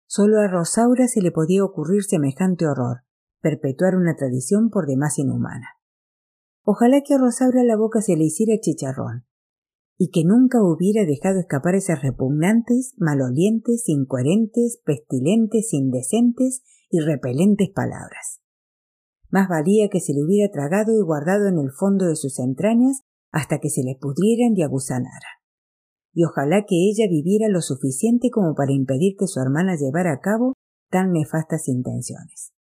Solo 0.07 0.39
a 0.39 0.47
Rosaura 0.47 1.07
se 1.07 1.21
le 1.21 1.31
podía 1.31 1.63
ocurrir 1.63 2.03
semejante 2.03 2.67
horror, 2.67 3.01
perpetuar 3.41 3.95
una 3.95 4.15
tradición 4.15 4.69
por 4.69 4.87
demás 4.87 5.17
inhumana. 5.19 5.67
Ojalá 6.63 7.01
que 7.01 7.13
a 7.13 7.17
Rosaura 7.17 7.63
la 7.63 7.75
boca 7.75 8.01
se 8.01 8.15
le 8.15 8.25
hiciera 8.25 8.59
chicharrón, 8.59 9.25
y 9.97 10.09
que 10.09 10.23
nunca 10.25 10.61
hubiera 10.61 11.05
dejado 11.05 11.39
escapar 11.39 11.75
esas 11.75 12.01
repugnantes, 12.01 12.93
malolientes, 12.97 13.87
incoherentes, 13.87 14.81
pestilentes, 14.83 15.73
indecentes 15.73 16.63
y 16.89 16.99
repelentes 16.99 17.69
palabras. 17.69 18.41
Más 19.29 19.47
valía 19.47 19.89
que 19.89 19.99
se 19.99 20.13
le 20.13 20.23
hubiera 20.23 20.51
tragado 20.51 20.91
y 20.93 21.01
guardado 21.01 21.47
en 21.47 21.59
el 21.59 21.71
fondo 21.71 22.05
de 22.05 22.15
sus 22.15 22.39
entrañas 22.39 23.01
hasta 23.31 23.59
que 23.59 23.69
se 23.69 23.83
le 23.83 23.97
pudrieran 23.99 24.55
y 24.55 24.63
aguzanaran. 24.63 25.35
Y 26.15 26.23
ojalá 26.23 26.63
que 26.65 26.75
ella 26.89 27.09
viviera 27.09 27.49
lo 27.49 27.61
suficiente 27.61 28.31
como 28.31 28.55
para 28.55 28.71
impedir 28.71 29.17
que 29.19 29.27
su 29.27 29.41
hermana 29.41 29.75
llevara 29.75 30.13
a 30.13 30.21
cabo 30.21 30.53
tan 30.89 31.11
nefastas 31.11 31.67
intenciones. 31.67 32.53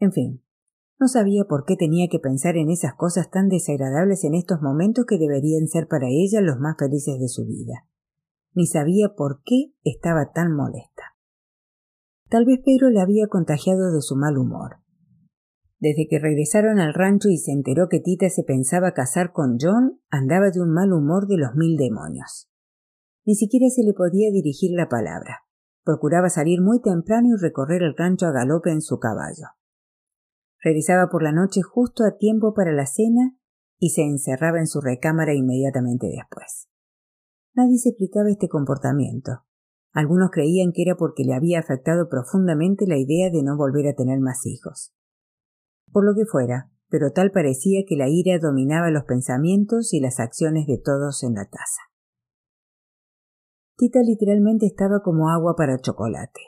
En 0.00 0.10
fin, 0.12 0.42
no 0.98 1.06
sabía 1.06 1.44
por 1.44 1.64
qué 1.64 1.76
tenía 1.76 2.08
que 2.10 2.18
pensar 2.18 2.56
en 2.56 2.70
esas 2.70 2.94
cosas 2.94 3.30
tan 3.30 3.48
desagradables 3.48 4.24
en 4.24 4.34
estos 4.34 4.60
momentos 4.60 5.06
que 5.06 5.16
deberían 5.16 5.68
ser 5.68 5.86
para 5.86 6.08
ella 6.08 6.40
los 6.40 6.58
más 6.58 6.76
felices 6.76 7.20
de 7.20 7.28
su 7.28 7.46
vida. 7.46 7.86
Ni 8.52 8.66
sabía 8.66 9.14
por 9.16 9.40
qué 9.44 9.72
estaba 9.84 10.32
tan 10.32 10.52
molesta. 10.52 11.14
Tal 12.28 12.44
vez 12.44 12.58
Pedro 12.64 12.90
le 12.90 13.00
había 13.00 13.28
contagiado 13.28 13.92
de 13.92 14.02
su 14.02 14.16
mal 14.16 14.36
humor. 14.38 14.78
Desde 15.80 16.08
que 16.08 16.18
regresaron 16.18 16.80
al 16.80 16.92
rancho 16.92 17.28
y 17.28 17.38
se 17.38 17.52
enteró 17.52 17.88
que 17.88 18.00
Tita 18.00 18.28
se 18.30 18.42
pensaba 18.42 18.92
casar 18.92 19.32
con 19.32 19.58
John, 19.60 20.00
andaba 20.10 20.50
de 20.50 20.60
un 20.60 20.72
mal 20.72 20.92
humor 20.92 21.28
de 21.28 21.36
los 21.36 21.54
mil 21.54 21.76
demonios. 21.76 22.50
Ni 23.24 23.36
siquiera 23.36 23.68
se 23.68 23.84
le 23.84 23.92
podía 23.92 24.30
dirigir 24.32 24.72
la 24.74 24.88
palabra. 24.88 25.44
Procuraba 25.84 26.30
salir 26.30 26.60
muy 26.60 26.80
temprano 26.80 27.28
y 27.28 27.40
recorrer 27.40 27.82
el 27.82 27.94
rancho 27.96 28.26
a 28.26 28.32
galope 28.32 28.70
en 28.70 28.82
su 28.82 28.98
caballo. 28.98 29.46
Regresaba 30.60 31.08
por 31.08 31.22
la 31.22 31.32
noche 31.32 31.62
justo 31.62 32.04
a 32.04 32.16
tiempo 32.16 32.54
para 32.54 32.72
la 32.72 32.86
cena 32.86 33.36
y 33.78 33.90
se 33.90 34.02
encerraba 34.02 34.58
en 34.58 34.66
su 34.66 34.80
recámara 34.80 35.32
inmediatamente 35.32 36.08
después. 36.08 36.68
Nadie 37.54 37.78
se 37.78 37.90
explicaba 37.90 38.28
este 38.30 38.48
comportamiento. 38.48 39.44
Algunos 39.92 40.30
creían 40.30 40.72
que 40.72 40.82
era 40.82 40.96
porque 40.96 41.24
le 41.24 41.34
había 41.34 41.60
afectado 41.60 42.08
profundamente 42.08 42.86
la 42.88 42.98
idea 42.98 43.30
de 43.30 43.42
no 43.42 43.56
volver 43.56 43.86
a 43.88 43.94
tener 43.94 44.18
más 44.18 44.44
hijos. 44.44 44.92
Por 45.92 46.04
lo 46.04 46.14
que 46.14 46.26
fuera, 46.26 46.70
pero 46.88 47.12
tal 47.12 47.30
parecía 47.30 47.84
que 47.86 47.96
la 47.96 48.08
ira 48.08 48.38
dominaba 48.38 48.90
los 48.90 49.04
pensamientos 49.04 49.92
y 49.92 50.00
las 50.00 50.20
acciones 50.20 50.66
de 50.66 50.78
todos 50.78 51.22
en 51.22 51.34
la 51.34 51.44
taza. 51.44 51.82
Tita 53.76 54.00
literalmente 54.02 54.66
estaba 54.66 55.02
como 55.02 55.30
agua 55.30 55.54
para 55.56 55.78
chocolate. 55.78 56.40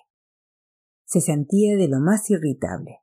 Se 1.04 1.20
sentía 1.20 1.76
de 1.76 1.88
lo 1.88 2.00
más 2.00 2.28
irritable. 2.30 2.99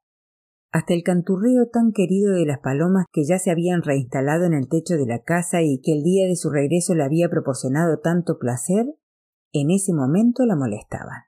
Hasta 0.72 0.94
el 0.94 1.03
canturreo 1.03 1.70
tan 1.72 1.91
querido 1.94 2.34
de 2.34 2.46
las 2.46 2.60
palomas 2.60 3.06
que 3.13 3.24
ya 3.24 3.39
se 3.39 3.51
habían 3.51 3.84
reinstalado 3.84 4.46
en 4.46 4.53
el 4.53 4.67
techo 4.67 4.96
de 4.96 5.06
la 5.06 5.24
casa 5.24 5.62
y 5.62 5.79
que 5.82 5.94
el 5.94 6.03
día 6.03 6.27
de 6.27 6.36
su 6.36 6.50
regreso 6.50 6.94
le 6.94 7.03
había 7.03 7.29
proporcionado 7.29 8.00
tanto 8.00 8.38
placer, 8.38 8.86
en 9.53 9.72
ese 9.72 9.94
momento 9.94 10.46
la 10.46 10.58
molestaban. 10.58 11.24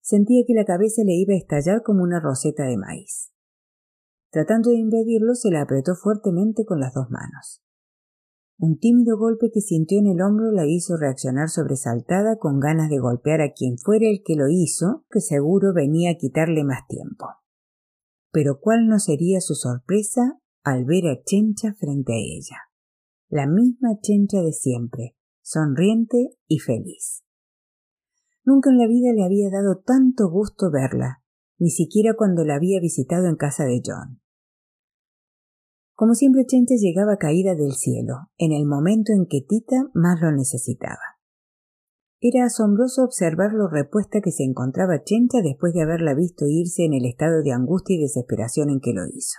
Sentía 0.00 0.44
que 0.46 0.54
la 0.54 0.64
cabeza 0.64 1.02
le 1.04 1.14
iba 1.14 1.34
a 1.34 1.38
estallar 1.38 1.82
como 1.82 2.02
una 2.02 2.20
roseta 2.20 2.64
de 2.64 2.76
maíz. 2.76 3.33
Tratando 4.34 4.70
de 4.70 4.78
impedirlo, 4.78 5.36
se 5.36 5.48
la 5.52 5.62
apretó 5.62 5.94
fuertemente 5.94 6.64
con 6.64 6.80
las 6.80 6.92
dos 6.92 7.08
manos. 7.08 7.62
Un 8.58 8.80
tímido 8.80 9.16
golpe 9.16 9.48
que 9.54 9.60
sintió 9.60 10.00
en 10.00 10.08
el 10.08 10.20
hombro 10.20 10.50
la 10.50 10.66
hizo 10.66 10.96
reaccionar 10.96 11.48
sobresaltada 11.48 12.36
con 12.40 12.58
ganas 12.58 12.90
de 12.90 12.98
golpear 12.98 13.40
a 13.42 13.52
quien 13.52 13.78
fuera 13.78 14.08
el 14.08 14.24
que 14.24 14.34
lo 14.34 14.48
hizo, 14.48 15.04
que 15.08 15.20
seguro 15.20 15.72
venía 15.72 16.10
a 16.10 16.14
quitarle 16.16 16.64
más 16.64 16.84
tiempo. 16.88 17.26
Pero 18.32 18.58
cuál 18.58 18.88
no 18.88 18.98
sería 18.98 19.40
su 19.40 19.54
sorpresa 19.54 20.40
al 20.64 20.84
ver 20.84 21.06
a 21.06 21.22
Chencha 21.22 21.72
frente 21.74 22.14
a 22.14 22.16
ella. 22.16 22.56
La 23.28 23.46
misma 23.46 24.00
Chencha 24.02 24.42
de 24.42 24.52
siempre, 24.52 25.14
sonriente 25.42 26.30
y 26.48 26.58
feliz. 26.58 27.22
Nunca 28.42 28.70
en 28.70 28.78
la 28.78 28.88
vida 28.88 29.12
le 29.12 29.22
había 29.22 29.48
dado 29.48 29.80
tanto 29.86 30.28
gusto 30.28 30.72
verla, 30.72 31.22
ni 31.56 31.70
siquiera 31.70 32.14
cuando 32.14 32.44
la 32.44 32.56
había 32.56 32.80
visitado 32.80 33.28
en 33.28 33.36
casa 33.36 33.64
de 33.64 33.80
John. 33.86 34.23
Como 35.94 36.14
siempre, 36.14 36.44
Chencha 36.44 36.74
llegaba 36.76 37.18
caída 37.18 37.54
del 37.54 37.72
cielo, 37.72 38.28
en 38.36 38.52
el 38.52 38.66
momento 38.66 39.12
en 39.12 39.26
que 39.26 39.42
Tita 39.48 39.90
más 39.94 40.20
lo 40.20 40.32
necesitaba. 40.32 41.14
Era 42.20 42.46
asombroso 42.46 43.04
observar 43.04 43.52
lo 43.52 43.68
repuesta 43.68 44.20
que 44.20 44.32
se 44.32 44.44
encontraba 44.44 45.04
Chencha 45.04 45.40
después 45.42 45.72
de 45.72 45.82
haberla 45.82 46.14
visto 46.14 46.46
irse 46.48 46.84
en 46.84 46.94
el 46.94 47.04
estado 47.04 47.42
de 47.42 47.52
angustia 47.52 47.96
y 47.96 48.00
desesperación 48.00 48.70
en 48.70 48.80
que 48.80 48.92
lo 48.92 49.06
hizo. 49.06 49.38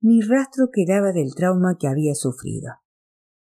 Ni 0.00 0.20
rastro 0.20 0.68
quedaba 0.72 1.12
del 1.12 1.34
trauma 1.34 1.76
que 1.78 1.88
había 1.88 2.14
sufrido. 2.14 2.72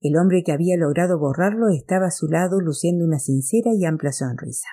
El 0.00 0.17
hombre 0.17 0.43
que 0.45 0.53
había 0.53 0.77
logrado 0.77 1.19
borrarlo 1.19 1.69
estaba 1.71 2.07
a 2.07 2.11
su 2.12 2.29
lado 2.29 2.61
luciendo 2.61 3.05
una 3.05 3.19
sincera 3.19 3.73
y 3.75 3.85
amplia 3.85 4.12
sonrisa. 4.12 4.69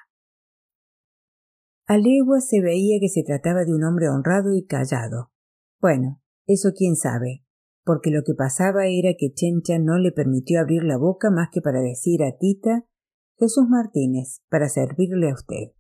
A 1.87 1.97
legua 1.97 2.41
se 2.41 2.61
veía 2.61 2.99
que 2.99 3.09
se 3.09 3.23
trataba 3.23 3.63
de 3.65 3.73
un 3.73 3.83
hombre 3.83 4.09
honrado 4.09 4.53
y 4.53 4.65
callado. 4.65 5.31
Bueno, 5.79 6.21
eso 6.47 6.69
quién 6.75 6.95
sabe, 6.95 7.43
porque 7.83 8.11
lo 8.11 8.23
que 8.23 8.33
pasaba 8.33 8.87
era 8.87 9.15
que 9.17 9.33
Chencha 9.33 9.79
no 9.79 9.97
le 9.97 10.11
permitió 10.11 10.59
abrir 10.59 10.83
la 10.83 10.97
boca 10.97 11.29
más 11.31 11.49
que 11.51 11.61
para 11.61 11.81
decir 11.81 12.23
a 12.23 12.37
Tita 12.37 12.85
Jesús 13.37 13.65
Martínez, 13.67 14.41
para 14.49 14.69
servirle 14.69 15.29
a 15.29 15.33
usted. 15.33 15.73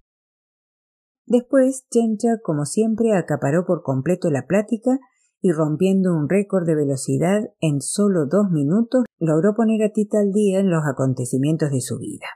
Después, 1.25 1.87
Chencha, 1.89 2.39
como 2.43 2.65
siempre, 2.65 3.13
acaparó 3.13 3.65
por 3.65 3.81
completo 3.81 4.29
la 4.29 4.45
plática 4.45 4.99
y 5.41 5.51
rompiendo 5.51 6.13
un 6.13 6.27
récord 6.29 6.65
de 6.65 6.75
velocidad 6.75 7.51
en 7.59 7.81
solo 7.81 8.25
dos 8.25 8.49
minutos, 8.51 9.05
logró 9.19 9.55
poner 9.55 9.83
a 9.83 9.91
Tita 9.91 10.19
al 10.19 10.31
día 10.31 10.59
en 10.59 10.69
los 10.69 10.83
acontecimientos 10.85 11.71
de 11.71 11.81
su 11.81 11.97
vida. 11.97 12.27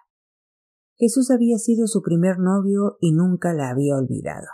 Jesús 0.96 1.32
había 1.32 1.58
sido 1.58 1.88
su 1.88 2.02
primer 2.02 2.40
novio 2.40 2.98
y 3.00 3.14
nunca 3.14 3.54
la 3.54 3.70
había 3.70 3.96
olvidado. 3.96 4.48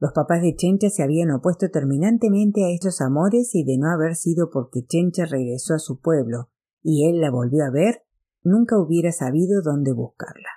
Los 0.00 0.12
papás 0.14 0.40
de 0.40 0.56
Chencha 0.56 0.88
se 0.88 1.02
habían 1.02 1.30
opuesto 1.30 1.68
terminantemente 1.68 2.64
a 2.64 2.70
estos 2.70 3.02
amores 3.02 3.54
y 3.54 3.64
de 3.64 3.76
no 3.76 3.90
haber 3.90 4.16
sido 4.16 4.48
porque 4.50 4.86
Chencha 4.86 5.26
regresó 5.26 5.74
a 5.74 5.78
su 5.78 6.00
pueblo 6.00 6.48
y 6.82 7.06
él 7.06 7.20
la 7.20 7.30
volvió 7.30 7.64
a 7.66 7.70
ver, 7.70 8.02
nunca 8.42 8.78
hubiera 8.78 9.12
sabido 9.12 9.60
dónde 9.60 9.92
buscarla. 9.92 10.48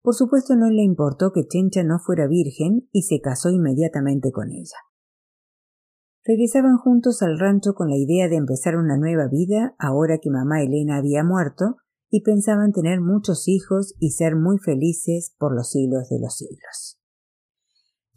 Por 0.00 0.14
supuesto 0.14 0.56
no 0.56 0.70
le 0.70 0.82
importó 0.82 1.30
que 1.32 1.46
Chencha 1.46 1.82
no 1.84 1.98
fuera 1.98 2.26
virgen 2.26 2.88
y 2.90 3.02
se 3.02 3.20
casó 3.20 3.50
inmediatamente 3.50 4.32
con 4.32 4.50
ella. 4.50 4.78
Regresaban 6.24 6.78
juntos 6.78 7.20
al 7.20 7.38
rancho 7.38 7.74
con 7.74 7.90
la 7.90 7.96
idea 7.96 8.28
de 8.28 8.36
empezar 8.36 8.76
una 8.76 8.96
nueva 8.96 9.28
vida 9.28 9.74
ahora 9.78 10.16
que 10.22 10.30
mamá 10.30 10.62
Elena 10.62 10.96
había 10.96 11.22
muerto 11.22 11.76
y 12.08 12.22
pensaban 12.22 12.72
tener 12.72 13.02
muchos 13.02 13.46
hijos 13.46 13.94
y 13.98 14.12
ser 14.12 14.36
muy 14.36 14.56
felices 14.56 15.34
por 15.38 15.54
los 15.54 15.68
siglos 15.70 16.08
de 16.08 16.18
los 16.18 16.34
siglos. 16.34 16.87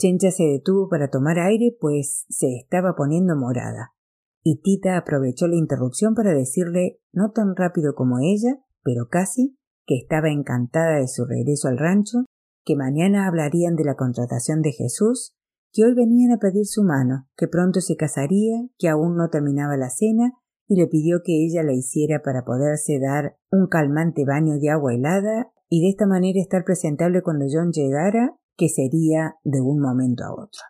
Chencha 0.02 0.32
se 0.32 0.46
detuvo 0.46 0.90
para 0.90 1.12
tomar 1.12 1.38
aire, 1.38 1.78
pues 1.80 2.26
se 2.28 2.56
estaba 2.56 2.96
poniendo 2.96 3.36
morada, 3.36 3.94
y 4.42 4.60
Tita 4.60 4.98
aprovechó 4.98 5.48
la 5.48 5.58
interrupción 5.58 6.16
para 6.16 6.34
decirle, 6.34 7.00
no 7.14 7.30
tan 7.30 7.56
rápido 7.56 7.94
como 7.94 8.18
ella, 8.18 8.58
pero 8.82 9.10
casi, 9.10 9.60
que 9.86 9.96
estaba 9.98 10.32
encantada 10.32 10.96
de 10.96 11.08
su 11.08 11.26
regreso 11.26 11.68
al 11.68 11.78
rancho, 11.78 12.26
que 12.66 12.76
mañana 12.76 13.28
hablarían 13.28 13.76
de 13.76 13.84
la 13.84 13.96
contratación 13.96 14.64
de 14.64 14.72
Jesús, 14.72 15.36
que 15.72 15.84
hoy 15.86 15.94
venían 15.94 16.32
a 16.32 16.40
pedir 16.40 16.66
su 16.66 16.82
mano, 16.82 17.28
que 17.38 17.48
pronto 17.48 17.80
se 17.80 17.96
casaría, 17.96 18.58
que 18.80 18.90
aún 18.90 19.16
no 19.16 19.30
terminaba 19.30 19.78
la 19.78 19.92
cena, 19.92 20.34
y 20.68 20.78
le 20.78 20.88
pidió 20.88 21.22
que 21.24 21.46
ella 21.46 21.62
la 21.62 21.74
hiciera 21.74 22.24
para 22.24 22.44
poderse 22.44 23.00
dar 23.00 23.38
un 23.52 23.68
calmante 23.68 24.26
baño 24.26 24.58
de 24.58 24.72
agua 24.72 24.96
helada 24.96 25.52
y 25.70 25.84
de 25.84 25.90
esta 25.90 26.08
manera 26.08 26.42
estar 26.42 26.64
presentable 26.64 27.22
cuando 27.22 27.46
John 27.48 27.72
llegara 27.72 28.36
que 28.56 28.70
sería 28.70 29.36
de 29.44 29.62
un 29.62 29.80
momento 29.80 30.24
a 30.24 30.34
otro. 30.34 30.62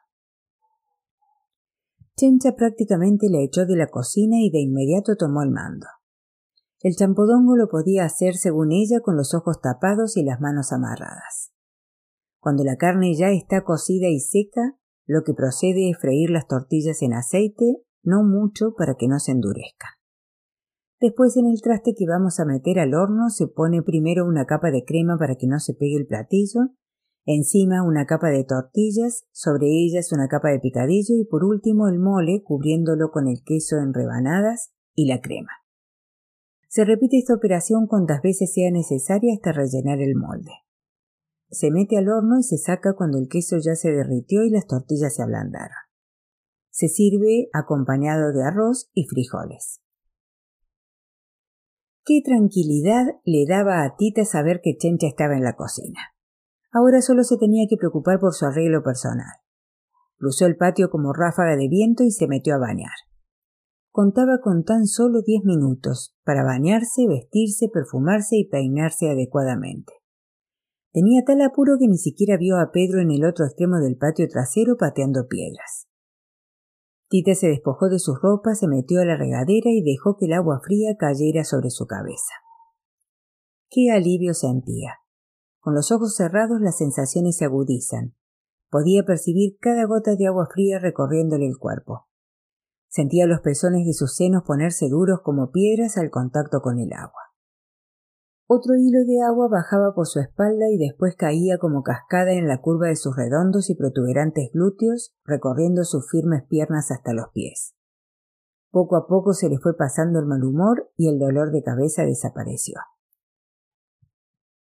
Chencha 2.15 2.55
prácticamente 2.55 3.29
le 3.29 3.43
echó 3.43 3.65
de 3.65 3.75
la 3.75 3.88
cocina 3.88 4.38
y 4.39 4.51
de 4.51 4.59
inmediato 4.59 5.15
tomó 5.15 5.41
el 5.41 5.51
mando. 5.51 5.88
El 6.81 6.95
champodongo 6.95 7.55
lo 7.55 7.67
podía 7.67 8.05
hacer 8.05 8.35
según 8.35 8.71
ella 8.71 9.01
con 9.01 9.15
los 9.15 9.33
ojos 9.33 9.61
tapados 9.61 10.17
y 10.17 10.23
las 10.23 10.39
manos 10.39 10.71
amarradas. 10.71 11.51
Cuando 12.39 12.63
la 12.63 12.75
carne 12.75 13.15
ya 13.15 13.29
está 13.29 13.63
cocida 13.63 14.07
y 14.07 14.19
seca, 14.19 14.77
lo 15.05 15.23
que 15.23 15.33
procede 15.33 15.89
es 15.89 15.97
freír 16.00 16.29
las 16.31 16.47
tortillas 16.47 17.01
en 17.01 17.13
aceite, 17.13 17.83
no 18.03 18.23
mucho 18.23 18.73
para 18.75 18.95
que 18.95 19.07
no 19.07 19.19
se 19.19 19.31
endurezcan. 19.31 19.91
Después 21.00 21.35
en 21.38 21.47
el 21.47 21.61
traste 21.61 21.93
que 21.95 22.05
vamos 22.07 22.39
a 22.39 22.45
meter 22.45 22.79
al 22.79 22.93
horno 22.93 23.29
se 23.29 23.47
pone 23.47 23.81
primero 23.81 24.25
una 24.25 24.45
capa 24.45 24.69
de 24.69 24.83
crema 24.85 25.17
para 25.17 25.35
que 25.35 25.47
no 25.47 25.59
se 25.59 25.73
pegue 25.73 25.97
el 25.97 26.07
platillo 26.07 26.69
Encima 27.25 27.84
una 27.84 28.06
capa 28.06 28.30
de 28.30 28.44
tortillas, 28.44 29.25
sobre 29.32 29.68
ellas 29.68 30.12
una 30.12 30.28
capa 30.28 30.50
de 30.50 30.60
picadillo 30.60 31.16
y 31.16 31.25
por 31.25 31.44
último 31.44 31.88
el 31.88 32.00
mole 32.00 32.42
cubriéndolo 32.44 33.12
con 33.12 33.28
el 33.28 33.44
queso 33.44 33.78
en 33.78 33.94
rebanadas 33.94 34.72
y 34.96 35.08
la 35.08 35.22
crema. 35.22 35.51
Se 36.68 36.84
repite 36.84 37.18
esta 37.18 37.36
operación 37.36 37.86
cuantas 37.86 38.22
veces 38.22 38.54
sea 38.54 38.72
necesaria 38.72 39.34
hasta 39.34 39.51
rellenar 39.51 40.00
el 40.01 40.16
molde. 40.16 40.51
Se 41.50 41.70
mete 41.70 41.98
al 41.98 42.08
horno 42.08 42.40
y 42.40 42.44
se 42.44 42.58
saca 42.58 42.94
cuando 42.96 43.20
el 43.20 43.28
queso 43.28 43.58
ya 43.58 43.75
se 43.75 43.92
derritió 43.92 44.44
y 44.44 44.50
las 44.50 44.68
tortillas 44.68 45.13
se 45.13 45.22
ablandaron. 45.22 45.75
Se 46.70 46.88
sirve 46.88 47.50
acompañado 47.54 48.32
de 48.32 48.44
arroz 48.44 48.90
y 48.94 49.06
frijoles. 49.06 49.82
Qué 52.06 52.22
tranquilidad 52.24 53.06
le 53.25 53.46
daba 53.46 53.84
a 53.84 53.96
Tita 53.98 54.24
saber 54.25 54.62
que 54.63 54.78
Chencha 54.78 55.08
estaba 55.08 55.36
en 55.36 55.44
la 55.44 55.56
cocina. 55.56 56.00
Ahora 56.72 57.01
solo 57.01 57.24
se 57.24 57.38
tenía 57.38 57.66
que 57.70 57.78
preocupar 57.78 58.20
por 58.20 58.34
su 58.34 58.46
arreglo 58.46 58.82
personal. 58.84 59.42
Cruzó 60.18 60.46
el 60.46 60.56
patio 60.56 60.90
como 60.90 61.13
ráfaga 61.13 61.56
de 61.58 61.68
viento 61.68 62.04
y 62.04 62.12
se 62.12 62.28
metió 62.28 62.56
a 62.56 62.60
bañar. 62.60 62.94
Contaba 63.92 64.40
con 64.42 64.63
tan 64.63 64.86
solo 64.86 65.22
diez 65.22 65.44
minutos 65.44 66.16
para 66.24 66.46
bañarse, 66.46 67.08
vestirse, 67.08 67.68
perfumarse 67.68 68.38
y 68.38 68.48
peinarse 68.48 69.10
adecuadamente. 69.10 69.94
Tenía 70.94 71.24
tal 71.25 71.42
apuro 71.42 71.74
que 71.78 71.88
ni 71.88 71.98
siquiera 71.98 72.38
vio 72.38 72.58
a 72.58 72.72
Pedro 72.72 73.01
en 73.01 73.12
el 73.12 73.25
otro 73.25 73.46
extremo 73.46 73.80
del 73.80 73.98
patio 73.98 74.28
trasero 74.30 74.78
pateando 74.78 75.28
piedras. 75.28 75.88
Tita 77.10 77.36
se 77.36 77.48
despojó 77.48 77.90
de 77.90 78.00
sus 78.00 78.22
ropas, 78.22 78.60
se 78.60 78.70
metió 78.70 79.01
a 79.01 79.06
la 79.06 79.18
regadera 79.18 79.70
y 79.70 79.82
dejó 79.84 80.16
que 80.16 80.28
el 80.28 80.34
agua 80.34 80.62
fría 80.63 80.96
cayera 80.98 81.44
sobre 81.44 81.70
su 81.70 81.86
cabeza. 81.86 82.34
Qué 83.70 83.92
alivio 83.92 84.34
sentía. 84.34 85.00
Con 85.62 85.75
los 85.75 85.91
ojos 85.91 86.15
cerrados 86.15 86.60
las 86.60 86.80
sensaciones 86.80 87.38
se 87.38 87.46
agudizan. 87.46 88.15
Podía 88.72 89.06
percibir 89.06 89.58
cada 89.60 89.86
gota 89.86 90.15
de 90.15 90.25
agua 90.25 90.50
fría 90.51 90.80
recorriéndole 90.80 91.48
el 91.48 91.60
cuerpo. 91.60 92.08
Sentía 92.89 93.27
los 93.27 93.41
pezones 93.41 93.86
de 93.86 93.94
sus 93.94 94.15
senos 94.15 94.41
ponerse 94.44 94.89
duros 94.89 95.22
como 95.24 95.51
piedras 95.51 95.98
al 95.98 96.10
contacto 96.10 96.62
con 96.62 96.80
el 96.80 96.91
agua. 96.94 97.22
Otro 98.48 98.74
hilo 98.75 99.06
de 99.06 99.22
agua 99.22 99.48
bajaba 99.50 99.94
por 99.94 100.08
su 100.08 100.20
espalda 100.20 100.65
y 100.70 100.77
después 100.77 101.15
caía 101.15 101.60
como 101.60 101.84
cascada 101.84 102.34
en 102.34 102.48
la 102.48 102.60
curva 102.60 102.88
de 102.88 102.96
sus 102.96 103.15
redondos 103.15 103.70
y 103.70 103.75
protuberantes 103.75 104.50
glúteos, 104.51 105.13
recorriendo 105.24 105.86
sus 105.86 106.10
firmes 106.10 106.44
piernas 106.50 106.89
hasta 106.89 107.13
los 107.13 107.27
pies. 107.34 107.75
Poco 108.72 108.96
a 108.96 109.06
poco 109.06 109.34
se 109.34 109.48
le 109.48 109.60
fue 109.60 109.77
pasando 109.77 110.20
el 110.20 110.25
mal 110.25 110.44
humor 110.44 110.91
y 110.98 111.08
el 111.08 111.20
dolor 111.20 111.51
de 111.51 111.62
cabeza 111.62 112.03
desapareció. 112.03 112.80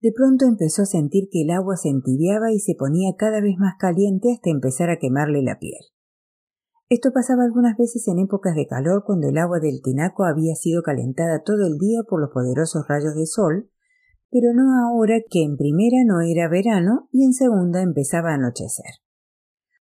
De 0.00 0.12
pronto 0.14 0.44
empezó 0.44 0.82
a 0.82 0.86
sentir 0.86 1.28
que 1.30 1.42
el 1.42 1.50
agua 1.50 1.76
se 1.76 1.88
entibiaba 1.88 2.52
y 2.52 2.60
se 2.60 2.74
ponía 2.74 3.14
cada 3.16 3.40
vez 3.40 3.56
más 3.58 3.74
caliente 3.78 4.32
hasta 4.32 4.50
empezar 4.50 4.90
a 4.90 4.98
quemarle 4.98 5.42
la 5.42 5.58
piel. 5.58 5.80
Esto 6.88 7.12
pasaba 7.12 7.44
algunas 7.44 7.76
veces 7.76 8.06
en 8.08 8.18
épocas 8.20 8.54
de 8.54 8.66
calor 8.66 9.02
cuando 9.04 9.28
el 9.28 9.38
agua 9.38 9.58
del 9.58 9.80
tinaco 9.82 10.24
había 10.24 10.54
sido 10.54 10.82
calentada 10.82 11.42
todo 11.44 11.66
el 11.66 11.78
día 11.78 12.02
por 12.08 12.20
los 12.20 12.30
poderosos 12.30 12.86
rayos 12.88 13.14
de 13.14 13.26
sol 13.26 13.70
pero 14.30 14.52
no 14.52 14.76
ahora 14.84 15.20
que 15.30 15.42
en 15.42 15.56
primera 15.56 16.04
no 16.04 16.20
era 16.20 16.48
verano 16.48 17.08
y 17.12 17.24
en 17.24 17.32
segunda 17.32 17.82
empezaba 17.82 18.30
a 18.30 18.34
anochecer. 18.34 19.00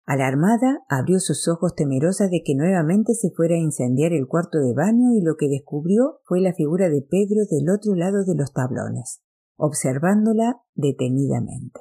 Alarmada, 0.06 0.80
abrió 0.90 1.20
sus 1.20 1.48
ojos 1.48 1.76
temerosa 1.76 2.28
de 2.28 2.42
que 2.44 2.56
nuevamente 2.56 3.14
se 3.14 3.32
fuera 3.32 3.56
a 3.56 3.60
incendiar 3.60 4.12
el 4.12 4.28
cuarto 4.28 4.60
de 4.60 4.74
baño 4.74 5.14
y 5.14 5.22
lo 5.22 5.38
que 5.38 5.48
descubrió 5.48 6.20
fue 6.26 6.42
la 6.42 6.54
figura 6.54 6.90
de 6.90 7.02
Pedro 7.02 7.46
del 7.50 7.70
otro 7.70 7.96
lado 7.96 8.26
de 8.26 8.36
los 8.36 8.52
tablones, 8.52 9.22
observándola 9.56 10.62
detenidamente. 10.74 11.80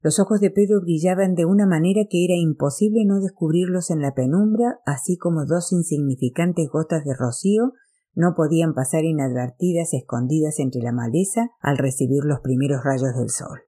Los 0.00 0.20
ojos 0.20 0.40
de 0.40 0.50
Pedro 0.50 0.80
brillaban 0.80 1.34
de 1.34 1.44
una 1.44 1.66
manera 1.66 2.02
que 2.08 2.24
era 2.24 2.34
imposible 2.34 3.04
no 3.04 3.20
descubrirlos 3.20 3.90
en 3.90 4.00
la 4.00 4.14
penumbra, 4.14 4.78
así 4.86 5.16
como 5.16 5.44
dos 5.44 5.72
insignificantes 5.72 6.68
gotas 6.70 7.04
de 7.04 7.14
rocío 7.18 7.72
no 8.14 8.34
podían 8.36 8.74
pasar 8.74 9.04
inadvertidas 9.04 9.94
escondidas 9.94 10.58
entre 10.58 10.82
la 10.82 10.92
maleza 10.92 11.50
al 11.60 11.78
recibir 11.78 12.24
los 12.24 12.40
primeros 12.40 12.82
rayos 12.84 13.14
del 13.16 13.30
sol. 13.30 13.60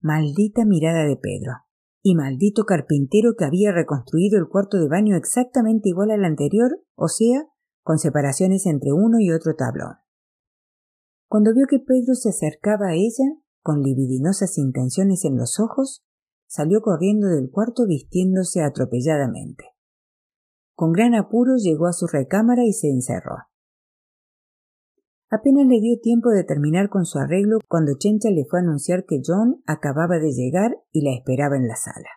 Maldita 0.00 0.64
mirada 0.64 1.04
de 1.06 1.16
Pedro. 1.16 1.52
Y 2.02 2.14
maldito 2.14 2.64
carpintero 2.64 3.34
que 3.36 3.44
había 3.44 3.72
reconstruido 3.72 4.38
el 4.38 4.48
cuarto 4.48 4.78
de 4.78 4.88
baño 4.88 5.16
exactamente 5.16 5.88
igual 5.88 6.10
al 6.10 6.24
anterior, 6.24 6.70
o 6.94 7.08
sea, 7.08 7.46
con 7.82 7.98
separaciones 7.98 8.66
entre 8.66 8.92
uno 8.92 9.18
y 9.18 9.30
otro 9.30 9.56
tablón. 9.56 9.96
Cuando 11.28 11.52
vio 11.52 11.66
que 11.68 11.80
Pedro 11.80 12.14
se 12.14 12.30
acercaba 12.30 12.88
a 12.88 12.94
ella, 12.94 13.40
con 13.62 13.82
libidinosas 13.82 14.58
intenciones 14.58 15.24
en 15.24 15.36
los 15.36 15.58
ojos, 15.58 16.04
salió 16.46 16.80
corriendo 16.80 17.28
del 17.28 17.50
cuarto 17.50 17.86
vistiéndose 17.86 18.62
atropelladamente. 18.62 19.64
Con 20.74 20.92
gran 20.92 21.14
apuro 21.14 21.56
llegó 21.56 21.86
a 21.86 21.92
su 21.92 22.06
recámara 22.06 22.64
y 22.64 22.72
se 22.72 22.88
encerró. 22.88 23.36
Apenas 25.28 25.66
le 25.66 25.80
dio 25.80 25.98
tiempo 26.00 26.30
de 26.30 26.44
terminar 26.44 26.88
con 26.88 27.04
su 27.04 27.18
arreglo 27.18 27.58
cuando 27.66 27.98
Chencha 27.98 28.30
le 28.30 28.44
fue 28.44 28.60
a 28.60 28.62
anunciar 28.62 29.04
que 29.04 29.20
John 29.26 29.62
acababa 29.66 30.18
de 30.20 30.30
llegar 30.32 30.76
y 30.92 31.02
la 31.02 31.16
esperaba 31.16 31.56
en 31.56 31.66
la 31.66 31.74
sala. 31.74 32.08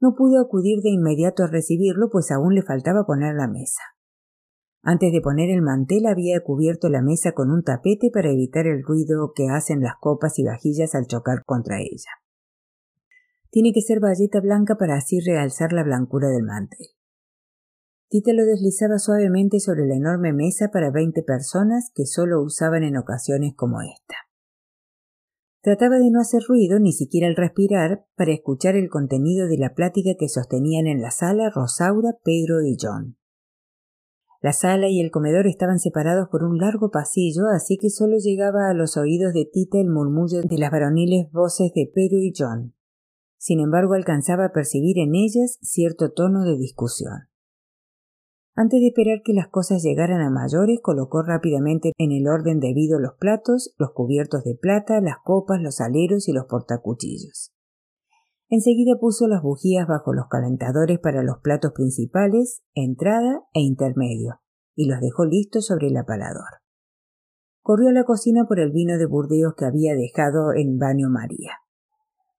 No 0.00 0.16
pudo 0.16 0.40
acudir 0.40 0.82
de 0.82 0.90
inmediato 0.90 1.44
a 1.44 1.46
recibirlo, 1.46 2.10
pues 2.10 2.32
aún 2.32 2.56
le 2.56 2.62
faltaba 2.62 3.06
poner 3.06 3.36
la 3.36 3.46
mesa. 3.46 3.82
Antes 4.84 5.12
de 5.12 5.20
poner 5.20 5.48
el 5.50 5.62
mantel 5.62 6.06
había 6.06 6.40
cubierto 6.40 6.88
la 6.88 7.02
mesa 7.02 7.32
con 7.32 7.52
un 7.52 7.62
tapete 7.62 8.10
para 8.12 8.30
evitar 8.30 8.66
el 8.66 8.82
ruido 8.82 9.32
que 9.32 9.48
hacen 9.48 9.80
las 9.80 9.94
copas 10.00 10.40
y 10.40 10.44
vajillas 10.44 10.96
al 10.96 11.06
chocar 11.06 11.44
contra 11.44 11.78
ella. 11.78 12.10
Tiene 13.50 13.72
que 13.72 13.80
ser 13.80 14.00
valleta 14.00 14.40
blanca 14.40 14.76
para 14.76 14.96
así 14.96 15.20
realzar 15.20 15.72
la 15.72 15.84
blancura 15.84 16.28
del 16.30 16.42
mantel. 16.42 16.88
Tita 18.08 18.32
lo 18.32 18.44
deslizaba 18.44 18.98
suavemente 18.98 19.60
sobre 19.60 19.86
la 19.86 19.94
enorme 19.94 20.32
mesa 20.32 20.70
para 20.72 20.90
veinte 20.90 21.22
personas 21.22 21.92
que 21.94 22.04
solo 22.04 22.42
usaban 22.42 22.82
en 22.82 22.96
ocasiones 22.96 23.54
como 23.54 23.82
esta. 23.82 24.16
Trataba 25.62 25.98
de 25.98 26.10
no 26.10 26.20
hacer 26.20 26.42
ruido, 26.48 26.80
ni 26.80 26.92
siquiera 26.92 27.28
al 27.28 27.36
respirar, 27.36 28.04
para 28.16 28.32
escuchar 28.32 28.74
el 28.74 28.88
contenido 28.88 29.46
de 29.46 29.58
la 29.58 29.74
plática 29.74 30.10
que 30.18 30.28
sostenían 30.28 30.88
en 30.88 31.00
la 31.00 31.12
sala 31.12 31.50
Rosaura, 31.50 32.16
Pedro 32.24 32.62
y 32.62 32.76
John. 32.80 33.16
La 34.42 34.52
sala 34.52 34.88
y 34.88 35.00
el 35.00 35.12
comedor 35.12 35.46
estaban 35.46 35.78
separados 35.78 36.28
por 36.28 36.42
un 36.42 36.58
largo 36.58 36.90
pasillo, 36.90 37.46
así 37.54 37.78
que 37.78 37.90
solo 37.90 38.16
llegaba 38.18 38.68
a 38.68 38.74
los 38.74 38.96
oídos 38.96 39.32
de 39.32 39.48
Tita 39.50 39.78
el 39.78 39.88
murmullo 39.88 40.42
de 40.42 40.58
las 40.58 40.72
varoniles 40.72 41.30
voces 41.30 41.70
de 41.76 41.88
Pedro 41.94 42.18
y 42.18 42.32
John. 42.36 42.74
Sin 43.38 43.60
embargo, 43.60 43.94
alcanzaba 43.94 44.46
a 44.46 44.52
percibir 44.52 44.98
en 44.98 45.14
ellas 45.14 45.58
cierto 45.62 46.10
tono 46.10 46.44
de 46.44 46.58
discusión. 46.58 47.28
Antes 48.56 48.80
de 48.80 48.88
esperar 48.88 49.22
que 49.24 49.32
las 49.32 49.46
cosas 49.46 49.80
llegaran 49.84 50.20
a 50.20 50.28
mayores, 50.28 50.80
colocó 50.82 51.22
rápidamente 51.22 51.92
en 51.96 52.10
el 52.10 52.26
orden 52.26 52.58
debido 52.58 52.98
los 52.98 53.14
platos, 53.14 53.72
los 53.78 53.92
cubiertos 53.92 54.42
de 54.42 54.56
plata, 54.56 55.00
las 55.00 55.18
copas, 55.24 55.62
los 55.62 55.80
aleros 55.80 56.28
y 56.28 56.32
los 56.32 56.46
portacuchillos. 56.46 57.52
Enseguida 58.52 58.98
puso 59.00 59.28
las 59.28 59.42
bujías 59.42 59.88
bajo 59.88 60.12
los 60.12 60.26
calentadores 60.28 60.98
para 60.98 61.22
los 61.22 61.38
platos 61.38 61.72
principales, 61.72 62.62
entrada 62.74 63.44
e 63.54 63.60
intermedio, 63.60 64.42
y 64.74 64.90
los 64.90 65.00
dejó 65.00 65.24
listos 65.24 65.64
sobre 65.64 65.86
el 65.86 65.96
aparador. 65.96 66.60
Corrió 67.62 67.88
a 67.88 67.92
la 67.92 68.04
cocina 68.04 68.44
por 68.46 68.60
el 68.60 68.70
vino 68.70 68.98
de 68.98 69.06
Burdeos 69.06 69.54
que 69.56 69.64
había 69.64 69.94
dejado 69.94 70.52
en 70.52 70.76
baño 70.76 71.08
María. 71.08 71.52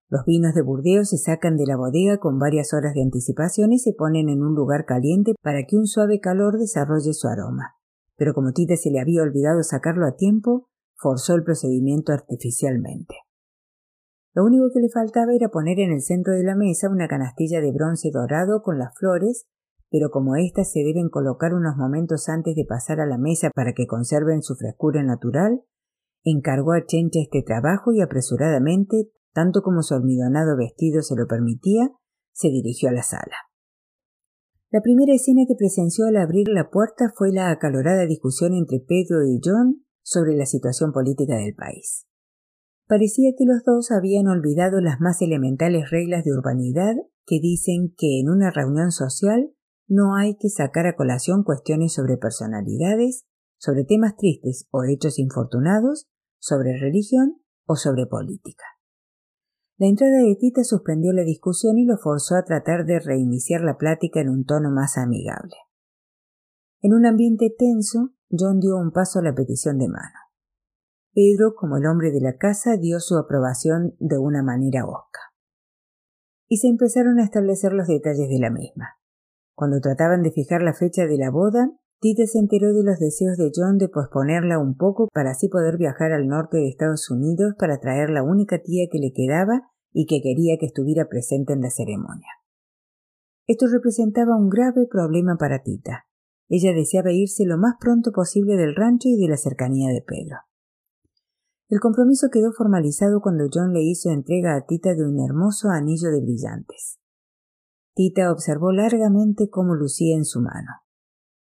Los 0.08 0.24
vinos 0.24 0.54
de 0.54 0.62
Burdeos 0.62 1.08
se 1.08 1.18
sacan 1.18 1.56
de 1.56 1.66
la 1.66 1.76
bodega 1.76 2.18
con 2.18 2.38
varias 2.38 2.72
horas 2.72 2.94
de 2.94 3.02
anticipación 3.02 3.72
y 3.72 3.80
se 3.80 3.92
ponen 3.92 4.28
en 4.28 4.40
un 4.40 4.54
lugar 4.54 4.84
caliente 4.84 5.34
para 5.42 5.64
que 5.66 5.76
un 5.76 5.88
suave 5.88 6.20
calor 6.20 6.60
desarrolle 6.60 7.12
su 7.12 7.26
aroma. 7.26 7.74
Pero 8.16 8.34
como 8.34 8.52
Tita 8.52 8.76
se 8.76 8.92
le 8.92 9.00
había 9.00 9.22
olvidado 9.22 9.64
sacarlo 9.64 10.06
a 10.06 10.14
tiempo, 10.14 10.68
forzó 10.94 11.34
el 11.34 11.42
procedimiento 11.42 12.12
artificialmente. 12.12 13.16
Lo 14.34 14.44
único 14.44 14.70
que 14.72 14.80
le 14.80 14.88
faltaba 14.88 15.32
era 15.32 15.48
poner 15.48 15.78
en 15.78 15.92
el 15.92 16.02
centro 16.02 16.34
de 16.34 16.42
la 16.42 16.56
mesa 16.56 16.90
una 16.90 17.06
canastilla 17.06 17.60
de 17.60 17.72
bronce 17.72 18.10
dorado 18.12 18.62
con 18.62 18.78
las 18.78 18.92
flores, 18.98 19.46
pero 19.90 20.10
como 20.10 20.34
éstas 20.34 20.72
se 20.72 20.80
deben 20.80 21.08
colocar 21.08 21.54
unos 21.54 21.76
momentos 21.76 22.28
antes 22.28 22.56
de 22.56 22.64
pasar 22.68 23.00
a 23.00 23.06
la 23.06 23.16
mesa 23.16 23.50
para 23.54 23.74
que 23.74 23.86
conserven 23.86 24.42
su 24.42 24.56
frescura 24.56 25.04
natural, 25.04 25.62
encargó 26.24 26.72
a 26.72 26.84
Chencha 26.84 27.20
este 27.20 27.42
trabajo 27.42 27.92
y 27.92 28.00
apresuradamente 28.00 29.12
tanto 29.32 29.62
como 29.62 29.82
su 29.82 29.94
almidonado 29.94 30.56
vestido 30.56 31.02
se 31.02 31.16
lo 31.16 31.26
permitía, 31.26 31.90
se 32.32 32.48
dirigió 32.48 32.88
a 32.88 32.92
la 32.92 33.02
sala. 33.02 33.36
La 34.70 34.80
primera 34.80 35.14
escena 35.14 35.42
que 35.46 35.54
presenció 35.56 36.06
al 36.06 36.16
abrir 36.16 36.48
la 36.48 36.70
puerta 36.70 37.12
fue 37.14 37.32
la 37.32 37.50
acalorada 37.50 38.06
discusión 38.06 38.54
entre 38.54 38.80
Pedro 38.80 39.24
y 39.24 39.40
John 39.44 39.84
sobre 40.02 40.34
la 40.34 40.46
situación 40.46 40.92
política 40.92 41.36
del 41.36 41.54
país. 41.54 42.06
Parecía 42.86 43.32
que 43.36 43.46
los 43.46 43.64
dos 43.64 43.90
habían 43.90 44.26
olvidado 44.28 44.80
las 44.80 45.00
más 45.00 45.22
elementales 45.22 45.90
reglas 45.90 46.24
de 46.24 46.32
urbanidad 46.32 46.94
que 47.24 47.40
dicen 47.40 47.94
que 47.96 48.20
en 48.20 48.28
una 48.28 48.50
reunión 48.50 48.92
social 48.92 49.54
no 49.88 50.16
hay 50.16 50.36
que 50.36 50.50
sacar 50.50 50.86
a 50.86 50.96
colación 50.96 51.44
cuestiones 51.44 51.94
sobre 51.94 52.16
personalidades, 52.18 53.24
sobre 53.58 53.84
temas 53.84 54.16
tristes 54.16 54.68
o 54.70 54.84
hechos 54.84 55.18
infortunados, 55.18 56.08
sobre 56.38 56.78
religión 56.78 57.40
o 57.66 57.76
sobre 57.76 58.06
política. 58.06 58.64
La 59.76 59.88
entrada 59.88 60.18
de 60.18 60.36
Tita 60.36 60.62
suspendió 60.62 61.12
la 61.12 61.24
discusión 61.24 61.78
y 61.78 61.84
lo 61.84 61.96
forzó 61.96 62.36
a 62.36 62.44
tratar 62.44 62.84
de 62.84 63.00
reiniciar 63.00 63.62
la 63.62 63.76
plática 63.76 64.20
en 64.20 64.28
un 64.28 64.44
tono 64.44 64.70
más 64.70 64.98
amigable. 64.98 65.56
En 66.80 66.92
un 66.92 67.06
ambiente 67.06 67.52
tenso, 67.58 68.10
John 68.30 68.60
dio 68.60 68.76
un 68.76 68.92
paso 68.92 69.18
a 69.18 69.22
la 69.22 69.34
petición 69.34 69.78
de 69.78 69.88
mano. 69.88 70.23
Pedro, 71.14 71.54
como 71.54 71.76
el 71.76 71.86
hombre 71.86 72.10
de 72.10 72.20
la 72.20 72.36
casa, 72.36 72.76
dio 72.76 72.98
su 72.98 73.16
aprobación 73.16 73.94
de 74.00 74.18
una 74.18 74.42
manera 74.42 74.84
osca. 74.84 75.20
Y 76.48 76.56
se 76.56 76.66
empezaron 76.66 77.20
a 77.20 77.24
establecer 77.24 77.72
los 77.72 77.86
detalles 77.86 78.28
de 78.28 78.38
la 78.40 78.50
misma. 78.50 78.98
Cuando 79.54 79.80
trataban 79.80 80.22
de 80.22 80.32
fijar 80.32 80.62
la 80.62 80.74
fecha 80.74 81.06
de 81.06 81.16
la 81.16 81.30
boda, 81.30 81.70
Tita 82.00 82.26
se 82.26 82.40
enteró 82.40 82.74
de 82.74 82.82
los 82.82 82.98
deseos 82.98 83.36
de 83.36 83.52
John 83.54 83.78
de 83.78 83.88
posponerla 83.88 84.58
un 84.58 84.76
poco 84.76 85.08
para 85.12 85.30
así 85.30 85.48
poder 85.48 85.78
viajar 85.78 86.10
al 86.10 86.26
norte 86.26 86.56
de 86.56 86.68
Estados 86.68 87.08
Unidos 87.08 87.54
para 87.58 87.78
traer 87.78 88.10
la 88.10 88.24
única 88.24 88.60
tía 88.60 88.88
que 88.90 88.98
le 88.98 89.12
quedaba 89.12 89.70
y 89.92 90.06
que 90.06 90.20
quería 90.20 90.58
que 90.58 90.66
estuviera 90.66 91.08
presente 91.08 91.52
en 91.52 91.60
la 91.60 91.70
ceremonia. 91.70 92.28
Esto 93.46 93.66
representaba 93.72 94.36
un 94.36 94.48
grave 94.48 94.86
problema 94.90 95.36
para 95.38 95.62
Tita. 95.62 96.06
Ella 96.48 96.72
deseaba 96.74 97.12
irse 97.12 97.44
lo 97.46 97.56
más 97.56 97.76
pronto 97.78 98.10
posible 98.10 98.56
del 98.56 98.74
rancho 98.74 99.08
y 99.08 99.16
de 99.16 99.28
la 99.28 99.36
cercanía 99.36 99.90
de 99.90 100.02
Pedro. 100.02 100.38
El 101.74 101.80
compromiso 101.80 102.28
quedó 102.30 102.52
formalizado 102.52 103.20
cuando 103.20 103.48
John 103.52 103.72
le 103.72 103.82
hizo 103.82 104.08
entrega 104.08 104.54
a 104.54 104.64
Tita 104.64 104.94
de 104.94 105.04
un 105.04 105.18
hermoso 105.18 105.70
anillo 105.70 106.12
de 106.12 106.20
brillantes. 106.20 107.00
Tita 107.96 108.30
observó 108.30 108.70
largamente 108.70 109.50
cómo 109.50 109.74
lucía 109.74 110.14
en 110.14 110.24
su 110.24 110.40
mano. 110.40 110.70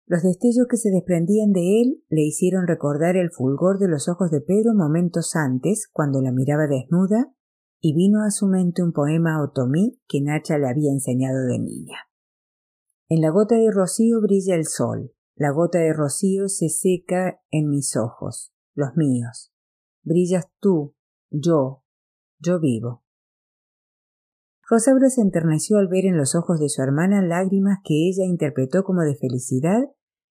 Los 0.05 0.25
destellos 0.25 0.67
que 0.69 0.79
se 0.79 0.91
desprendían 0.91 1.53
de 1.53 1.81
él 1.81 2.05
le 2.09 2.23
hicieron 2.23 2.67
recordar 2.67 3.17
el 3.17 3.31
fulgor 3.31 3.79
de 3.79 3.87
los 3.87 4.09
ojos 4.09 4.33
de 4.33 4.41
Pedro 4.41 4.75
momentos 4.75 5.37
antes, 5.37 5.89
cuando 5.93 6.21
la 6.21 6.33
miraba 6.33 6.67
desnuda, 6.67 7.33
y 7.81 7.95
vino 7.95 8.25
a 8.25 8.33
su 8.33 8.49
mente 8.49 8.83
un 8.83 8.93
poema 8.93 9.41
otomí 9.41 10.01
que 10.09 10.23
Nacha 10.23 10.59
le 10.59 10.69
había 10.69 10.91
enseñado 10.91 11.47
de 11.47 11.61
niña. 11.61 11.99
En 13.09 13.21
la 13.21 13.31
gota 13.31 13.55
de 13.55 13.71
rocío 13.71 14.21
brilla 14.21 14.57
el 14.57 14.67
sol, 14.67 15.13
la 15.37 15.53
gota 15.53 15.79
de 15.79 15.93
rocío 15.93 16.49
se 16.49 16.69
seca 16.69 17.41
en 17.53 17.71
mis 17.71 17.97
ojos, 17.97 18.53
los 18.75 18.97
míos. 18.97 19.53
Brillas 20.07 20.47
tú, 20.61 20.95
yo, 21.31 21.83
yo 22.39 22.61
vivo. 22.61 23.03
Rosaura 24.71 25.11
se 25.11 25.21
enterneció 25.21 25.79
al 25.79 25.89
ver 25.89 26.05
en 26.07 26.17
los 26.17 26.37
ojos 26.37 26.61
de 26.61 26.69
su 26.69 26.81
hermana 26.81 27.23
lágrimas 27.23 27.79
que 27.83 28.09
ella 28.09 28.25
interpretó 28.25 28.85
como 28.85 29.03
de 29.03 29.17
felicidad 29.17 29.83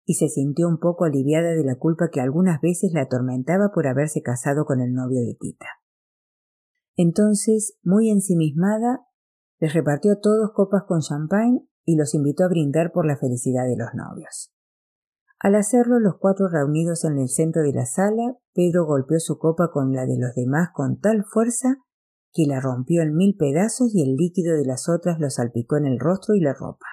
y 0.06 0.14
se 0.14 0.30
sintió 0.30 0.70
un 0.70 0.80
poco 0.80 1.04
aliviada 1.04 1.52
de 1.52 1.66
la 1.66 1.76
culpa 1.76 2.10
que 2.10 2.22
algunas 2.22 2.62
veces 2.62 2.94
la 2.94 3.02
atormentaba 3.02 3.72
por 3.74 3.86
haberse 3.88 4.22
casado 4.22 4.64
con 4.64 4.80
el 4.80 4.94
novio 4.94 5.20
de 5.20 5.36
Tita. 5.38 5.68
Entonces, 6.96 7.78
muy 7.84 8.10
ensimismada, 8.10 9.06
les 9.60 9.74
repartió 9.74 10.14
a 10.14 10.22
todos 10.22 10.54
copas 10.54 10.84
con 10.88 11.02
champagne 11.02 11.68
y 11.84 11.98
los 11.98 12.16
invitó 12.16 12.46
a 12.46 12.50
brindar 12.50 12.94
por 12.94 13.06
la 13.06 13.18
felicidad 13.18 13.66
de 13.66 13.76
los 13.76 13.90
novios. 13.94 14.55
Al 15.40 15.56
hacerlo, 15.56 16.00
los 16.00 16.18
cuatro 16.18 16.48
reunidos 16.48 17.04
en 17.04 17.20
el 17.20 17.30
centro 17.30 17.62
de 17.62 17.74
la 17.74 17.86
sala, 17.86 18.38
Pedro 18.54 18.86
golpeó 18.86 19.20
su 19.20 19.38
copa 19.38 19.70
con 19.72 19.94
la 19.94 20.06
de 20.06 20.18
los 20.18 20.34
demás 20.36 20.70
con 20.74 21.00
tal 21.00 21.24
fuerza 21.26 21.78
que 22.34 22.46
la 22.46 22.60
rompió 22.60 23.02
en 23.02 23.16
mil 23.16 23.36
pedazos 23.38 23.96
y 23.96 24.02
el 24.02 24.16
líquido 24.16 24.56
de 24.58 24.66
las 24.66 24.90
otras 24.90 25.20
lo 25.20 25.30
salpicó 25.30 25.78
en 25.78 25.86
el 25.86 26.00
rostro 26.00 26.36
y 26.36 26.42
la 26.42 26.54
ropa. 26.54 26.86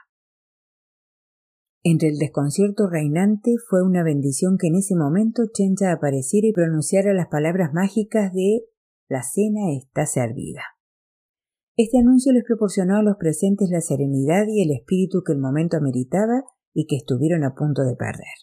Entre 1.84 2.08
el 2.08 2.18
desconcierto 2.18 2.88
reinante 2.88 3.54
fue 3.68 3.82
una 3.82 4.04
bendición 4.04 4.56
que 4.56 4.68
en 4.68 4.76
ese 4.76 4.94
momento 4.94 5.42
Chencha 5.52 5.90
apareciera 5.90 6.46
y 6.46 6.52
pronunciara 6.52 7.12
las 7.12 7.26
palabras 7.26 7.72
mágicas 7.72 8.32
de 8.32 8.60
La 9.08 9.24
cena 9.24 9.72
está 9.76 10.06
servida. 10.06 10.62
Este 11.76 11.98
anuncio 11.98 12.32
les 12.32 12.44
proporcionó 12.44 12.96
a 12.98 13.02
los 13.02 13.16
presentes 13.16 13.68
la 13.68 13.80
serenidad 13.80 14.46
y 14.46 14.62
el 14.62 14.70
espíritu 14.70 15.22
que 15.26 15.32
el 15.32 15.40
momento 15.40 15.76
ameritaba 15.76 16.44
y 16.72 16.86
que 16.86 16.96
estuvieron 16.96 17.44
a 17.44 17.54
punto 17.54 17.82
de 17.82 17.96
perder. 17.96 18.34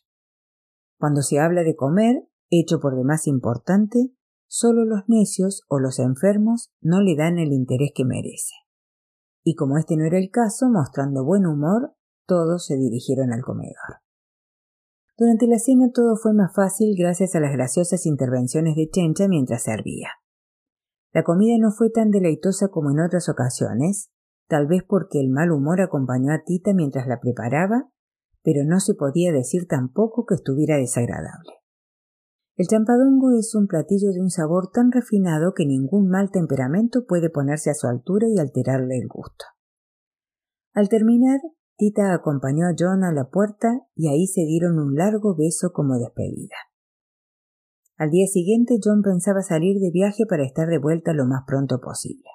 Cuando 0.98 1.22
se 1.22 1.40
habla 1.40 1.64
de 1.64 1.76
comer, 1.76 2.28
hecho 2.50 2.80
por 2.80 2.96
demás 2.96 3.28
importante, 3.28 4.14
Solo 4.52 4.84
los 4.84 5.04
necios 5.08 5.62
o 5.68 5.78
los 5.78 6.00
enfermos 6.00 6.74
no 6.82 7.02
le 7.02 7.16
dan 7.16 7.38
el 7.38 7.54
interés 7.54 7.92
que 7.94 8.04
merece. 8.04 8.56
Y 9.44 9.54
como 9.54 9.78
este 9.78 9.96
no 9.96 10.06
era 10.06 10.18
el 10.18 10.32
caso, 10.32 10.70
mostrando 10.72 11.24
buen 11.24 11.46
humor, 11.46 11.94
todos 12.26 12.66
se 12.66 12.76
dirigieron 12.76 13.32
al 13.32 13.44
comedor. 13.44 14.02
Durante 15.16 15.46
la 15.46 15.60
cena 15.60 15.92
todo 15.94 16.16
fue 16.16 16.34
más 16.34 16.52
fácil 16.56 16.96
gracias 16.98 17.36
a 17.36 17.40
las 17.40 17.52
graciosas 17.52 18.08
intervenciones 18.08 18.76
de 18.76 18.90
Chencha 18.90 19.28
mientras 19.28 19.62
servía. 19.62 20.10
La 21.14 21.24
comida 21.24 21.56
no 21.60 21.72
fue 21.72 21.92
tan 21.92 22.10
deleitosa 22.10 22.70
como 22.70 22.90
en 22.90 23.02
otras 23.02 23.30
ocasiones, 23.30 24.10
tal 24.48 24.66
vez 24.66 24.82
porque 24.82 25.20
el 25.20 25.30
mal 25.30 25.52
humor 25.52 25.80
acompañó 25.80 26.34
a 26.34 26.42
Tita 26.44 26.74
mientras 26.74 27.06
la 27.06 27.20
preparaba, 27.20 27.92
pero 28.44 28.64
no 28.66 28.80
se 28.80 28.94
podía 28.94 29.32
decir 29.32 29.68
tampoco 29.68 30.26
que 30.26 30.36
estuviera 30.36 30.78
desagradable. 30.78 31.54
El 32.56 32.68
champadongo 32.68 33.32
es 33.40 33.56
un 33.56 33.68
platillo 33.68 34.12
de 34.12 34.20
un 34.20 34.30
sabor 34.30 34.70
tan 34.72 34.92
refinado 34.92 35.54
que 35.54 35.66
ningún 35.66 36.10
mal 36.10 36.30
temperamento 36.30 37.06
puede 37.08 37.30
ponerse 37.30 37.70
a 37.70 37.74
su 37.74 37.88
altura 37.88 38.28
y 38.28 38.38
alterarle 38.38 38.98
el 38.98 39.08
gusto. 39.08 39.46
Al 40.74 40.90
terminar, 40.90 41.40
Tita 41.78 42.14
acompañó 42.14 42.68
a 42.68 42.76
John 42.78 43.06
a 43.06 43.14
la 43.14 43.30
puerta 43.30 43.88
y 43.96 44.10
ahí 44.10 44.28
se 44.28 44.42
dieron 44.42 44.78
un 44.78 44.96
largo 44.96 45.36
beso 45.38 45.72
como 45.72 45.98
despedida. 45.98 46.56
Al 47.96 48.12
día 48.12 48.28
siguiente 48.28 48.76
John 48.84 49.02
pensaba 49.02 49.42
salir 49.42 49.80
de 49.80 49.92
viaje 49.92 50.26
para 50.26 50.44
estar 50.44 50.68
de 50.68 50.80
vuelta 50.80 51.14
lo 51.14 51.26
más 51.26 51.44
pronto 51.48 51.80
posible. 51.80 52.30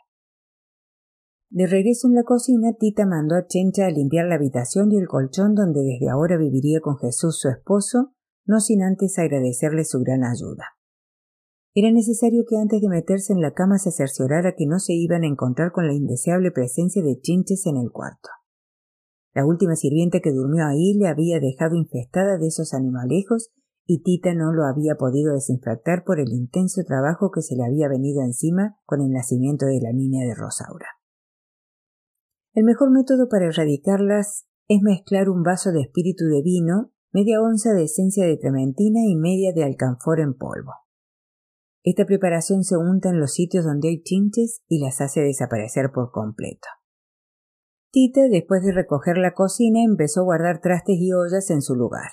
De 1.54 1.68
regreso 1.68 2.08
en 2.08 2.16
la 2.16 2.24
cocina, 2.24 2.72
Tita 2.76 3.06
mandó 3.06 3.36
a 3.36 3.46
Chencha 3.46 3.86
a 3.86 3.90
limpiar 3.90 4.26
la 4.26 4.34
habitación 4.34 4.90
y 4.90 4.98
el 4.98 5.06
colchón 5.06 5.54
donde 5.54 5.84
desde 5.84 6.10
ahora 6.10 6.36
viviría 6.36 6.80
con 6.80 6.98
Jesús 6.98 7.38
su 7.38 7.48
esposo 7.48 8.12
no 8.44 8.58
sin 8.58 8.82
antes 8.82 9.20
agradecerle 9.20 9.84
su 9.84 10.00
gran 10.00 10.24
ayuda. 10.24 10.64
Era 11.72 11.92
necesario 11.92 12.42
que 12.44 12.56
antes 12.56 12.80
de 12.80 12.88
meterse 12.88 13.32
en 13.32 13.40
la 13.40 13.52
cama 13.52 13.78
se 13.78 13.92
cerciorara 13.92 14.56
que 14.56 14.66
no 14.66 14.80
se 14.80 14.94
iban 14.94 15.22
a 15.22 15.28
encontrar 15.28 15.70
con 15.70 15.86
la 15.86 15.94
indeseable 15.94 16.50
presencia 16.50 17.04
de 17.04 17.20
chinches 17.20 17.66
en 17.66 17.76
el 17.76 17.92
cuarto. 17.92 18.30
La 19.32 19.46
última 19.46 19.76
sirvienta 19.76 20.18
que 20.18 20.32
durmió 20.32 20.66
ahí 20.66 20.94
le 20.94 21.06
había 21.06 21.38
dejado 21.38 21.76
infestada 21.76 22.36
de 22.36 22.48
esos 22.48 22.74
animalejos 22.74 23.52
y 23.86 24.02
Tita 24.02 24.34
no 24.34 24.52
lo 24.52 24.64
había 24.64 24.96
podido 24.96 25.32
desinfectar 25.32 26.02
por 26.02 26.18
el 26.18 26.32
intenso 26.32 26.82
trabajo 26.84 27.30
que 27.30 27.42
se 27.42 27.54
le 27.54 27.62
había 27.62 27.86
venido 27.88 28.22
encima 28.22 28.76
con 28.86 29.00
el 29.00 29.12
nacimiento 29.12 29.66
de 29.66 29.80
la 29.80 29.92
niña 29.92 30.26
de 30.26 30.34
Rosaura. 30.34 30.88
El 32.54 32.62
mejor 32.64 32.92
método 32.92 33.28
para 33.28 33.46
erradicarlas 33.46 34.46
es 34.68 34.80
mezclar 34.80 35.28
un 35.28 35.42
vaso 35.42 35.72
de 35.72 35.80
espíritu 35.80 36.26
de 36.26 36.40
vino 36.40 36.92
media 37.12 37.40
onza 37.42 37.72
de 37.72 37.84
esencia 37.84 38.26
de 38.26 38.36
trementina 38.36 39.00
y 39.06 39.16
media 39.16 39.52
de 39.52 39.64
alcanfor 39.64 40.20
en 40.20 40.34
polvo. 40.34 40.72
Esta 41.82 42.06
preparación 42.06 42.64
se 42.64 42.76
unta 42.76 43.10
en 43.10 43.20
los 43.20 43.32
sitios 43.34 43.64
donde 43.64 43.88
hay 43.88 44.02
chinches 44.02 44.62
y 44.68 44.82
las 44.82 45.00
hace 45.00 45.20
desaparecer 45.20 45.90
por 45.92 46.10
completo. 46.12 46.68
Tita, 47.90 48.22
después 48.28 48.64
de 48.64 48.72
recoger 48.72 49.18
la 49.18 49.34
cocina, 49.34 49.82
empezó 49.84 50.20
a 50.20 50.24
guardar 50.24 50.60
trastes 50.60 50.96
y 50.98 51.12
ollas 51.12 51.50
en 51.50 51.60
su 51.60 51.74
lugar. 51.74 52.10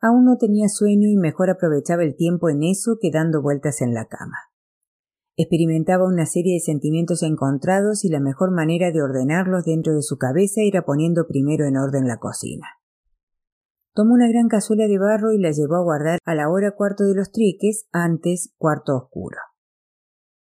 Aún 0.00 0.24
no 0.24 0.36
tenía 0.36 0.68
sueño 0.68 1.08
y 1.08 1.16
mejor 1.16 1.50
aprovechaba 1.50 2.02
el 2.02 2.16
tiempo 2.16 2.48
en 2.48 2.62
eso 2.62 2.98
que 3.00 3.10
dando 3.12 3.42
vueltas 3.42 3.80
en 3.80 3.94
la 3.94 4.06
cama. 4.06 4.38
Experimentaba 5.36 6.06
una 6.06 6.26
serie 6.26 6.54
de 6.54 6.60
sentimientos 6.60 7.24
encontrados 7.24 8.04
y 8.04 8.08
la 8.08 8.20
mejor 8.20 8.52
manera 8.52 8.92
de 8.92 9.02
ordenarlos 9.02 9.64
dentro 9.64 9.94
de 9.94 10.02
su 10.02 10.16
cabeza 10.16 10.60
era 10.62 10.84
poniendo 10.84 11.26
primero 11.26 11.66
en 11.66 11.76
orden 11.76 12.06
la 12.06 12.18
cocina. 12.18 12.66
Tomó 13.94 14.14
una 14.14 14.28
gran 14.28 14.46
cazuela 14.46 14.86
de 14.86 14.98
barro 14.98 15.32
y 15.32 15.40
la 15.40 15.50
llevó 15.50 15.74
a 15.76 15.82
guardar 15.82 16.18
a 16.24 16.34
la 16.36 16.48
hora 16.48 16.72
cuarto 16.76 17.04
de 17.04 17.16
los 17.16 17.32
triques, 17.32 17.88
antes 17.90 18.54
cuarto 18.58 18.96
oscuro. 18.96 19.38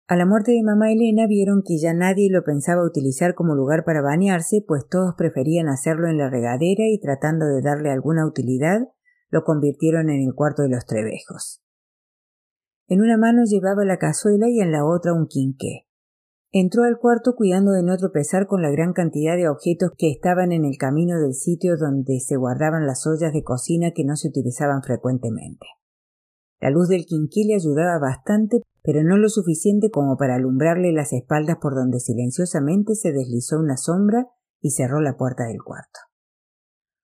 A 0.06 0.16
la 0.16 0.24
muerte 0.24 0.52
de 0.52 0.62
mamá 0.62 0.90
Elena 0.90 1.26
vieron 1.26 1.62
que 1.62 1.78
ya 1.78 1.92
nadie 1.92 2.30
lo 2.30 2.42
pensaba 2.42 2.82
utilizar 2.82 3.34
como 3.34 3.54
lugar 3.54 3.84
para 3.84 4.00
bañarse, 4.00 4.64
pues 4.66 4.88
todos 4.88 5.14
preferían 5.18 5.68
hacerlo 5.68 6.08
en 6.08 6.16
la 6.16 6.30
regadera 6.30 6.84
y 6.88 6.98
tratando 6.98 7.44
de 7.44 7.60
darle 7.60 7.90
alguna 7.90 8.26
utilidad, 8.26 8.88
lo 9.28 9.44
convirtieron 9.44 10.08
en 10.08 10.26
el 10.26 10.34
cuarto 10.34 10.62
de 10.62 10.70
los 10.70 10.86
trebejos. 10.86 11.62
En 12.88 13.02
una 13.02 13.18
mano 13.18 13.44
llevaba 13.44 13.84
la 13.84 13.98
cazuela 13.98 14.48
y 14.48 14.60
en 14.60 14.72
la 14.72 14.86
otra 14.86 15.12
un 15.12 15.26
quinqué. 15.26 15.86
Entró 16.50 16.84
al 16.84 16.98
cuarto 16.98 17.34
cuidando 17.36 17.72
de 17.72 17.82
no 17.82 17.94
tropezar 17.98 18.46
con 18.46 18.62
la 18.62 18.70
gran 18.70 18.94
cantidad 18.94 19.36
de 19.36 19.50
objetos 19.50 19.90
que 19.98 20.10
estaban 20.10 20.52
en 20.52 20.64
el 20.64 20.78
camino 20.78 21.20
del 21.20 21.34
sitio 21.34 21.76
donde 21.76 22.18
se 22.20 22.36
guardaban 22.36 22.86
las 22.86 23.06
ollas 23.06 23.34
de 23.34 23.44
cocina 23.44 23.90
que 23.94 24.04
no 24.04 24.16
se 24.16 24.28
utilizaban 24.28 24.82
frecuentemente. 24.82 25.66
La 26.60 26.70
luz 26.70 26.88
del 26.88 27.04
quinqué 27.04 27.42
le 27.46 27.54
ayudaba 27.54 27.98
bastante, 27.98 28.62
pero 28.82 29.04
no 29.04 29.18
lo 29.18 29.28
suficiente 29.28 29.90
como 29.90 30.16
para 30.16 30.36
alumbrarle 30.36 30.90
las 30.92 31.12
espaldas 31.12 31.58
por 31.60 31.74
donde 31.74 32.00
silenciosamente 32.00 32.94
se 32.94 33.12
deslizó 33.12 33.58
una 33.58 33.76
sombra 33.76 34.26
y 34.62 34.70
cerró 34.70 35.02
la 35.02 35.18
puerta 35.18 35.44
del 35.44 35.62
cuarto. 35.62 36.00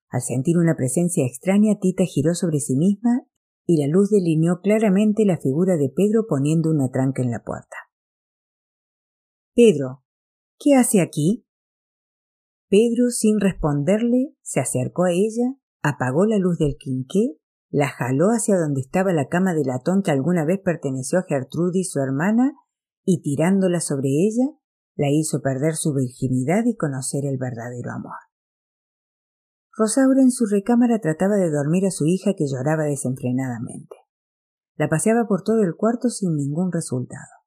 Al 0.09 0.21
sentir 0.21 0.57
una 0.57 0.75
presencia 0.75 1.25
extraña, 1.27 1.77
Tita 1.79 2.05
giró 2.05 2.33
sobre 2.33 2.59
sí 2.59 2.75
misma 2.75 3.27
y 3.65 3.81
la 3.81 3.87
luz 3.87 4.09
delineó 4.09 4.59
claramente 4.61 5.25
la 5.25 5.37
figura 5.37 5.77
de 5.77 5.89
Pedro 5.89 6.25
poniendo 6.27 6.69
una 6.69 6.89
tranca 6.89 7.21
en 7.21 7.31
la 7.31 7.43
puerta. 7.43 7.75
Pedro, 9.55 10.03
¿qué 10.59 10.75
hace 10.75 11.01
aquí? 11.01 11.45
Pedro, 12.69 13.09
sin 13.09 13.39
responderle, 13.39 14.35
se 14.41 14.59
acercó 14.59 15.05
a 15.05 15.11
ella, 15.11 15.55
apagó 15.81 16.25
la 16.25 16.37
luz 16.37 16.57
del 16.57 16.77
quinqué, 16.77 17.37
la 17.69 17.89
jaló 17.89 18.27
hacia 18.27 18.57
donde 18.57 18.81
estaba 18.81 19.13
la 19.13 19.27
cama 19.27 19.53
de 19.53 19.65
latón 19.65 20.01
que 20.03 20.11
alguna 20.11 20.45
vez 20.45 20.59
perteneció 20.63 21.19
a 21.19 21.25
Gertrudis, 21.27 21.91
su 21.91 21.99
hermana, 21.99 22.53
y 23.03 23.21
tirándola 23.21 23.79
sobre 23.79 24.09
ella, 24.09 24.57
la 24.95 25.09
hizo 25.09 25.41
perder 25.41 25.75
su 25.75 25.93
virginidad 25.93 26.63
y 26.65 26.75
conocer 26.75 27.25
el 27.25 27.37
verdadero 27.37 27.91
amor. 27.91 28.15
Rosaura 29.77 30.21
en 30.21 30.31
su 30.31 30.45
recámara 30.45 30.99
trataba 30.99 31.35
de 31.35 31.51
dormir 31.51 31.85
a 31.85 31.91
su 31.91 32.05
hija 32.05 32.33
que 32.37 32.45
lloraba 32.47 32.85
desenfrenadamente. 32.85 33.97
La 34.77 34.87
paseaba 34.87 35.27
por 35.27 35.43
todo 35.43 35.63
el 35.63 35.75
cuarto 35.75 36.07
sin 36.09 36.35
ningún 36.37 36.71
resultado. 36.71 37.43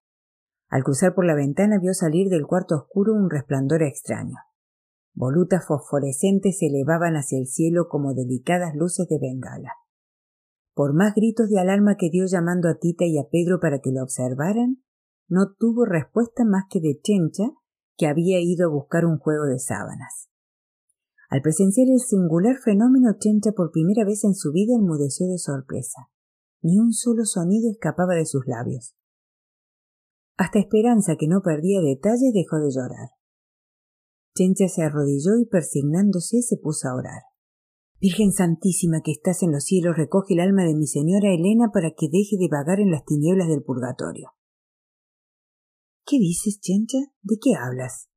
Al 0.68 0.84
cruzar 0.84 1.14
por 1.14 1.24
la 1.24 1.34
ventana 1.34 1.78
vio 1.78 1.94
salir 1.94 2.28
del 2.28 2.46
cuarto 2.46 2.76
oscuro 2.76 3.14
un 3.14 3.30
resplandor 3.30 3.82
extraño. 3.82 4.36
Volutas 5.14 5.66
fosforescentes 5.66 6.58
se 6.58 6.66
elevaban 6.66 7.14
hacia 7.14 7.38
el 7.38 7.46
cielo 7.46 7.88
como 7.88 8.12
delicadas 8.12 8.74
luces 8.74 9.08
de 9.08 9.18
bengala. 9.18 9.72
Por 10.74 10.92
más 10.92 11.14
gritos 11.14 11.48
de 11.48 11.58
alarma 11.58 11.96
que 11.96 12.10
dio 12.10 12.26
llamando 12.26 12.68
a 12.68 12.78
Tita 12.78 13.06
y 13.06 13.18
a 13.18 13.24
Pedro 13.30 13.58
para 13.58 13.80
que 13.80 13.90
lo 13.90 14.02
observaran, 14.02 14.82
no 15.28 15.54
tuvo 15.58 15.86
respuesta 15.86 16.44
más 16.44 16.64
que 16.68 16.80
de 16.80 17.00
Chencha, 17.02 17.50
que 17.96 18.06
había 18.06 18.38
ido 18.38 18.68
a 18.68 18.72
buscar 18.72 19.06
un 19.06 19.18
juego 19.18 19.46
de 19.46 19.58
sábanas. 19.58 20.27
Al 21.28 21.42
presenciar 21.42 21.88
el 21.88 22.00
singular 22.00 22.56
fenómeno, 22.56 23.16
Chencha 23.18 23.52
por 23.52 23.70
primera 23.70 24.04
vez 24.04 24.24
en 24.24 24.34
su 24.34 24.50
vida 24.50 24.74
enmudeció 24.74 25.26
de 25.26 25.38
sorpresa. 25.38 26.10
Ni 26.62 26.78
un 26.78 26.92
solo 26.92 27.24
sonido 27.24 27.70
escapaba 27.70 28.14
de 28.14 28.24
sus 28.24 28.46
labios. 28.46 28.94
Hasta 30.38 30.58
Esperanza, 30.58 31.16
que 31.16 31.28
no 31.28 31.42
perdía 31.42 31.80
detalle, 31.80 32.32
dejó 32.32 32.56
de 32.58 32.70
llorar. 32.70 33.10
Chencha 34.34 34.68
se 34.68 34.82
arrodilló 34.82 35.36
y 35.38 35.46
persignándose 35.46 36.42
se 36.42 36.56
puso 36.56 36.88
a 36.88 36.94
orar. 36.94 37.22
Virgen 38.00 38.32
Santísima 38.32 39.00
que 39.02 39.10
estás 39.10 39.42
en 39.42 39.50
los 39.50 39.64
cielos, 39.64 39.96
recoge 39.96 40.34
el 40.34 40.40
alma 40.40 40.64
de 40.64 40.74
mi 40.74 40.86
señora 40.86 41.34
Elena 41.34 41.70
para 41.72 41.90
que 41.90 42.06
deje 42.06 42.36
de 42.38 42.48
vagar 42.48 42.78
en 42.78 42.92
las 42.92 43.04
tinieblas 43.04 43.48
del 43.48 43.64
purgatorio. 43.64 44.30
¿Qué 46.06 46.18
dices, 46.18 46.60
Chencha? 46.60 46.98
¿De 47.22 47.36
qué 47.42 47.54
hablas? 47.54 48.08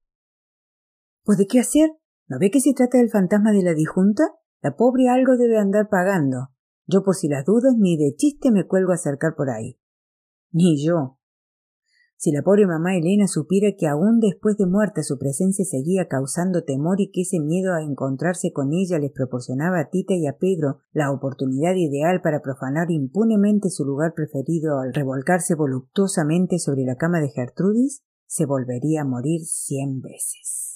Pues 1.23 1.39
de 1.39 1.47
qué 1.47 1.59
hacer. 1.59 1.89
¿No 2.31 2.39
ve 2.39 2.49
que 2.49 2.61
se 2.61 2.73
trata 2.73 2.97
del 2.97 3.09
fantasma 3.09 3.51
de 3.51 3.61
la 3.61 3.73
disjunta? 3.73 4.23
La 4.61 4.77
pobre 4.77 5.09
algo 5.09 5.35
debe 5.35 5.57
andar 5.57 5.89
pagando. 5.89 6.47
Yo 6.87 7.03
por 7.03 7.13
si 7.13 7.27
las 7.27 7.43
dudas 7.43 7.73
ni 7.77 7.97
de 7.97 8.15
chiste 8.15 8.51
me 8.51 8.65
cuelgo 8.65 8.93
a 8.93 8.95
acercar 8.95 9.35
por 9.35 9.49
ahí. 9.49 9.77
Ni 10.49 10.81
yo. 10.81 11.19
Si 12.15 12.31
la 12.31 12.41
pobre 12.41 12.65
mamá 12.65 12.95
Elena 12.95 13.27
supiera 13.27 13.75
que 13.77 13.85
aún 13.85 14.21
después 14.21 14.55
de 14.55 14.65
muerta 14.65 15.03
su 15.03 15.17
presencia 15.17 15.65
seguía 15.65 16.07
causando 16.07 16.63
temor 16.63 17.01
y 17.01 17.11
que 17.11 17.23
ese 17.23 17.41
miedo 17.41 17.73
a 17.73 17.83
encontrarse 17.83 18.53
con 18.53 18.71
ella 18.71 18.97
les 18.97 19.11
proporcionaba 19.11 19.81
a 19.81 19.89
Tita 19.89 20.13
y 20.13 20.25
a 20.25 20.37
Pedro 20.37 20.77
la 20.93 21.11
oportunidad 21.11 21.75
ideal 21.75 22.21
para 22.21 22.41
profanar 22.41 22.91
impunemente 22.91 23.69
su 23.69 23.83
lugar 23.83 24.13
preferido 24.15 24.79
al 24.79 24.93
revolcarse 24.93 25.53
voluptuosamente 25.53 26.59
sobre 26.59 26.85
la 26.85 26.95
cama 26.95 27.19
de 27.19 27.27
Gertrudis, 27.27 28.05
se 28.25 28.45
volvería 28.45 29.01
a 29.01 29.05
morir 29.05 29.41
cien 29.43 29.99
veces. 29.99 30.70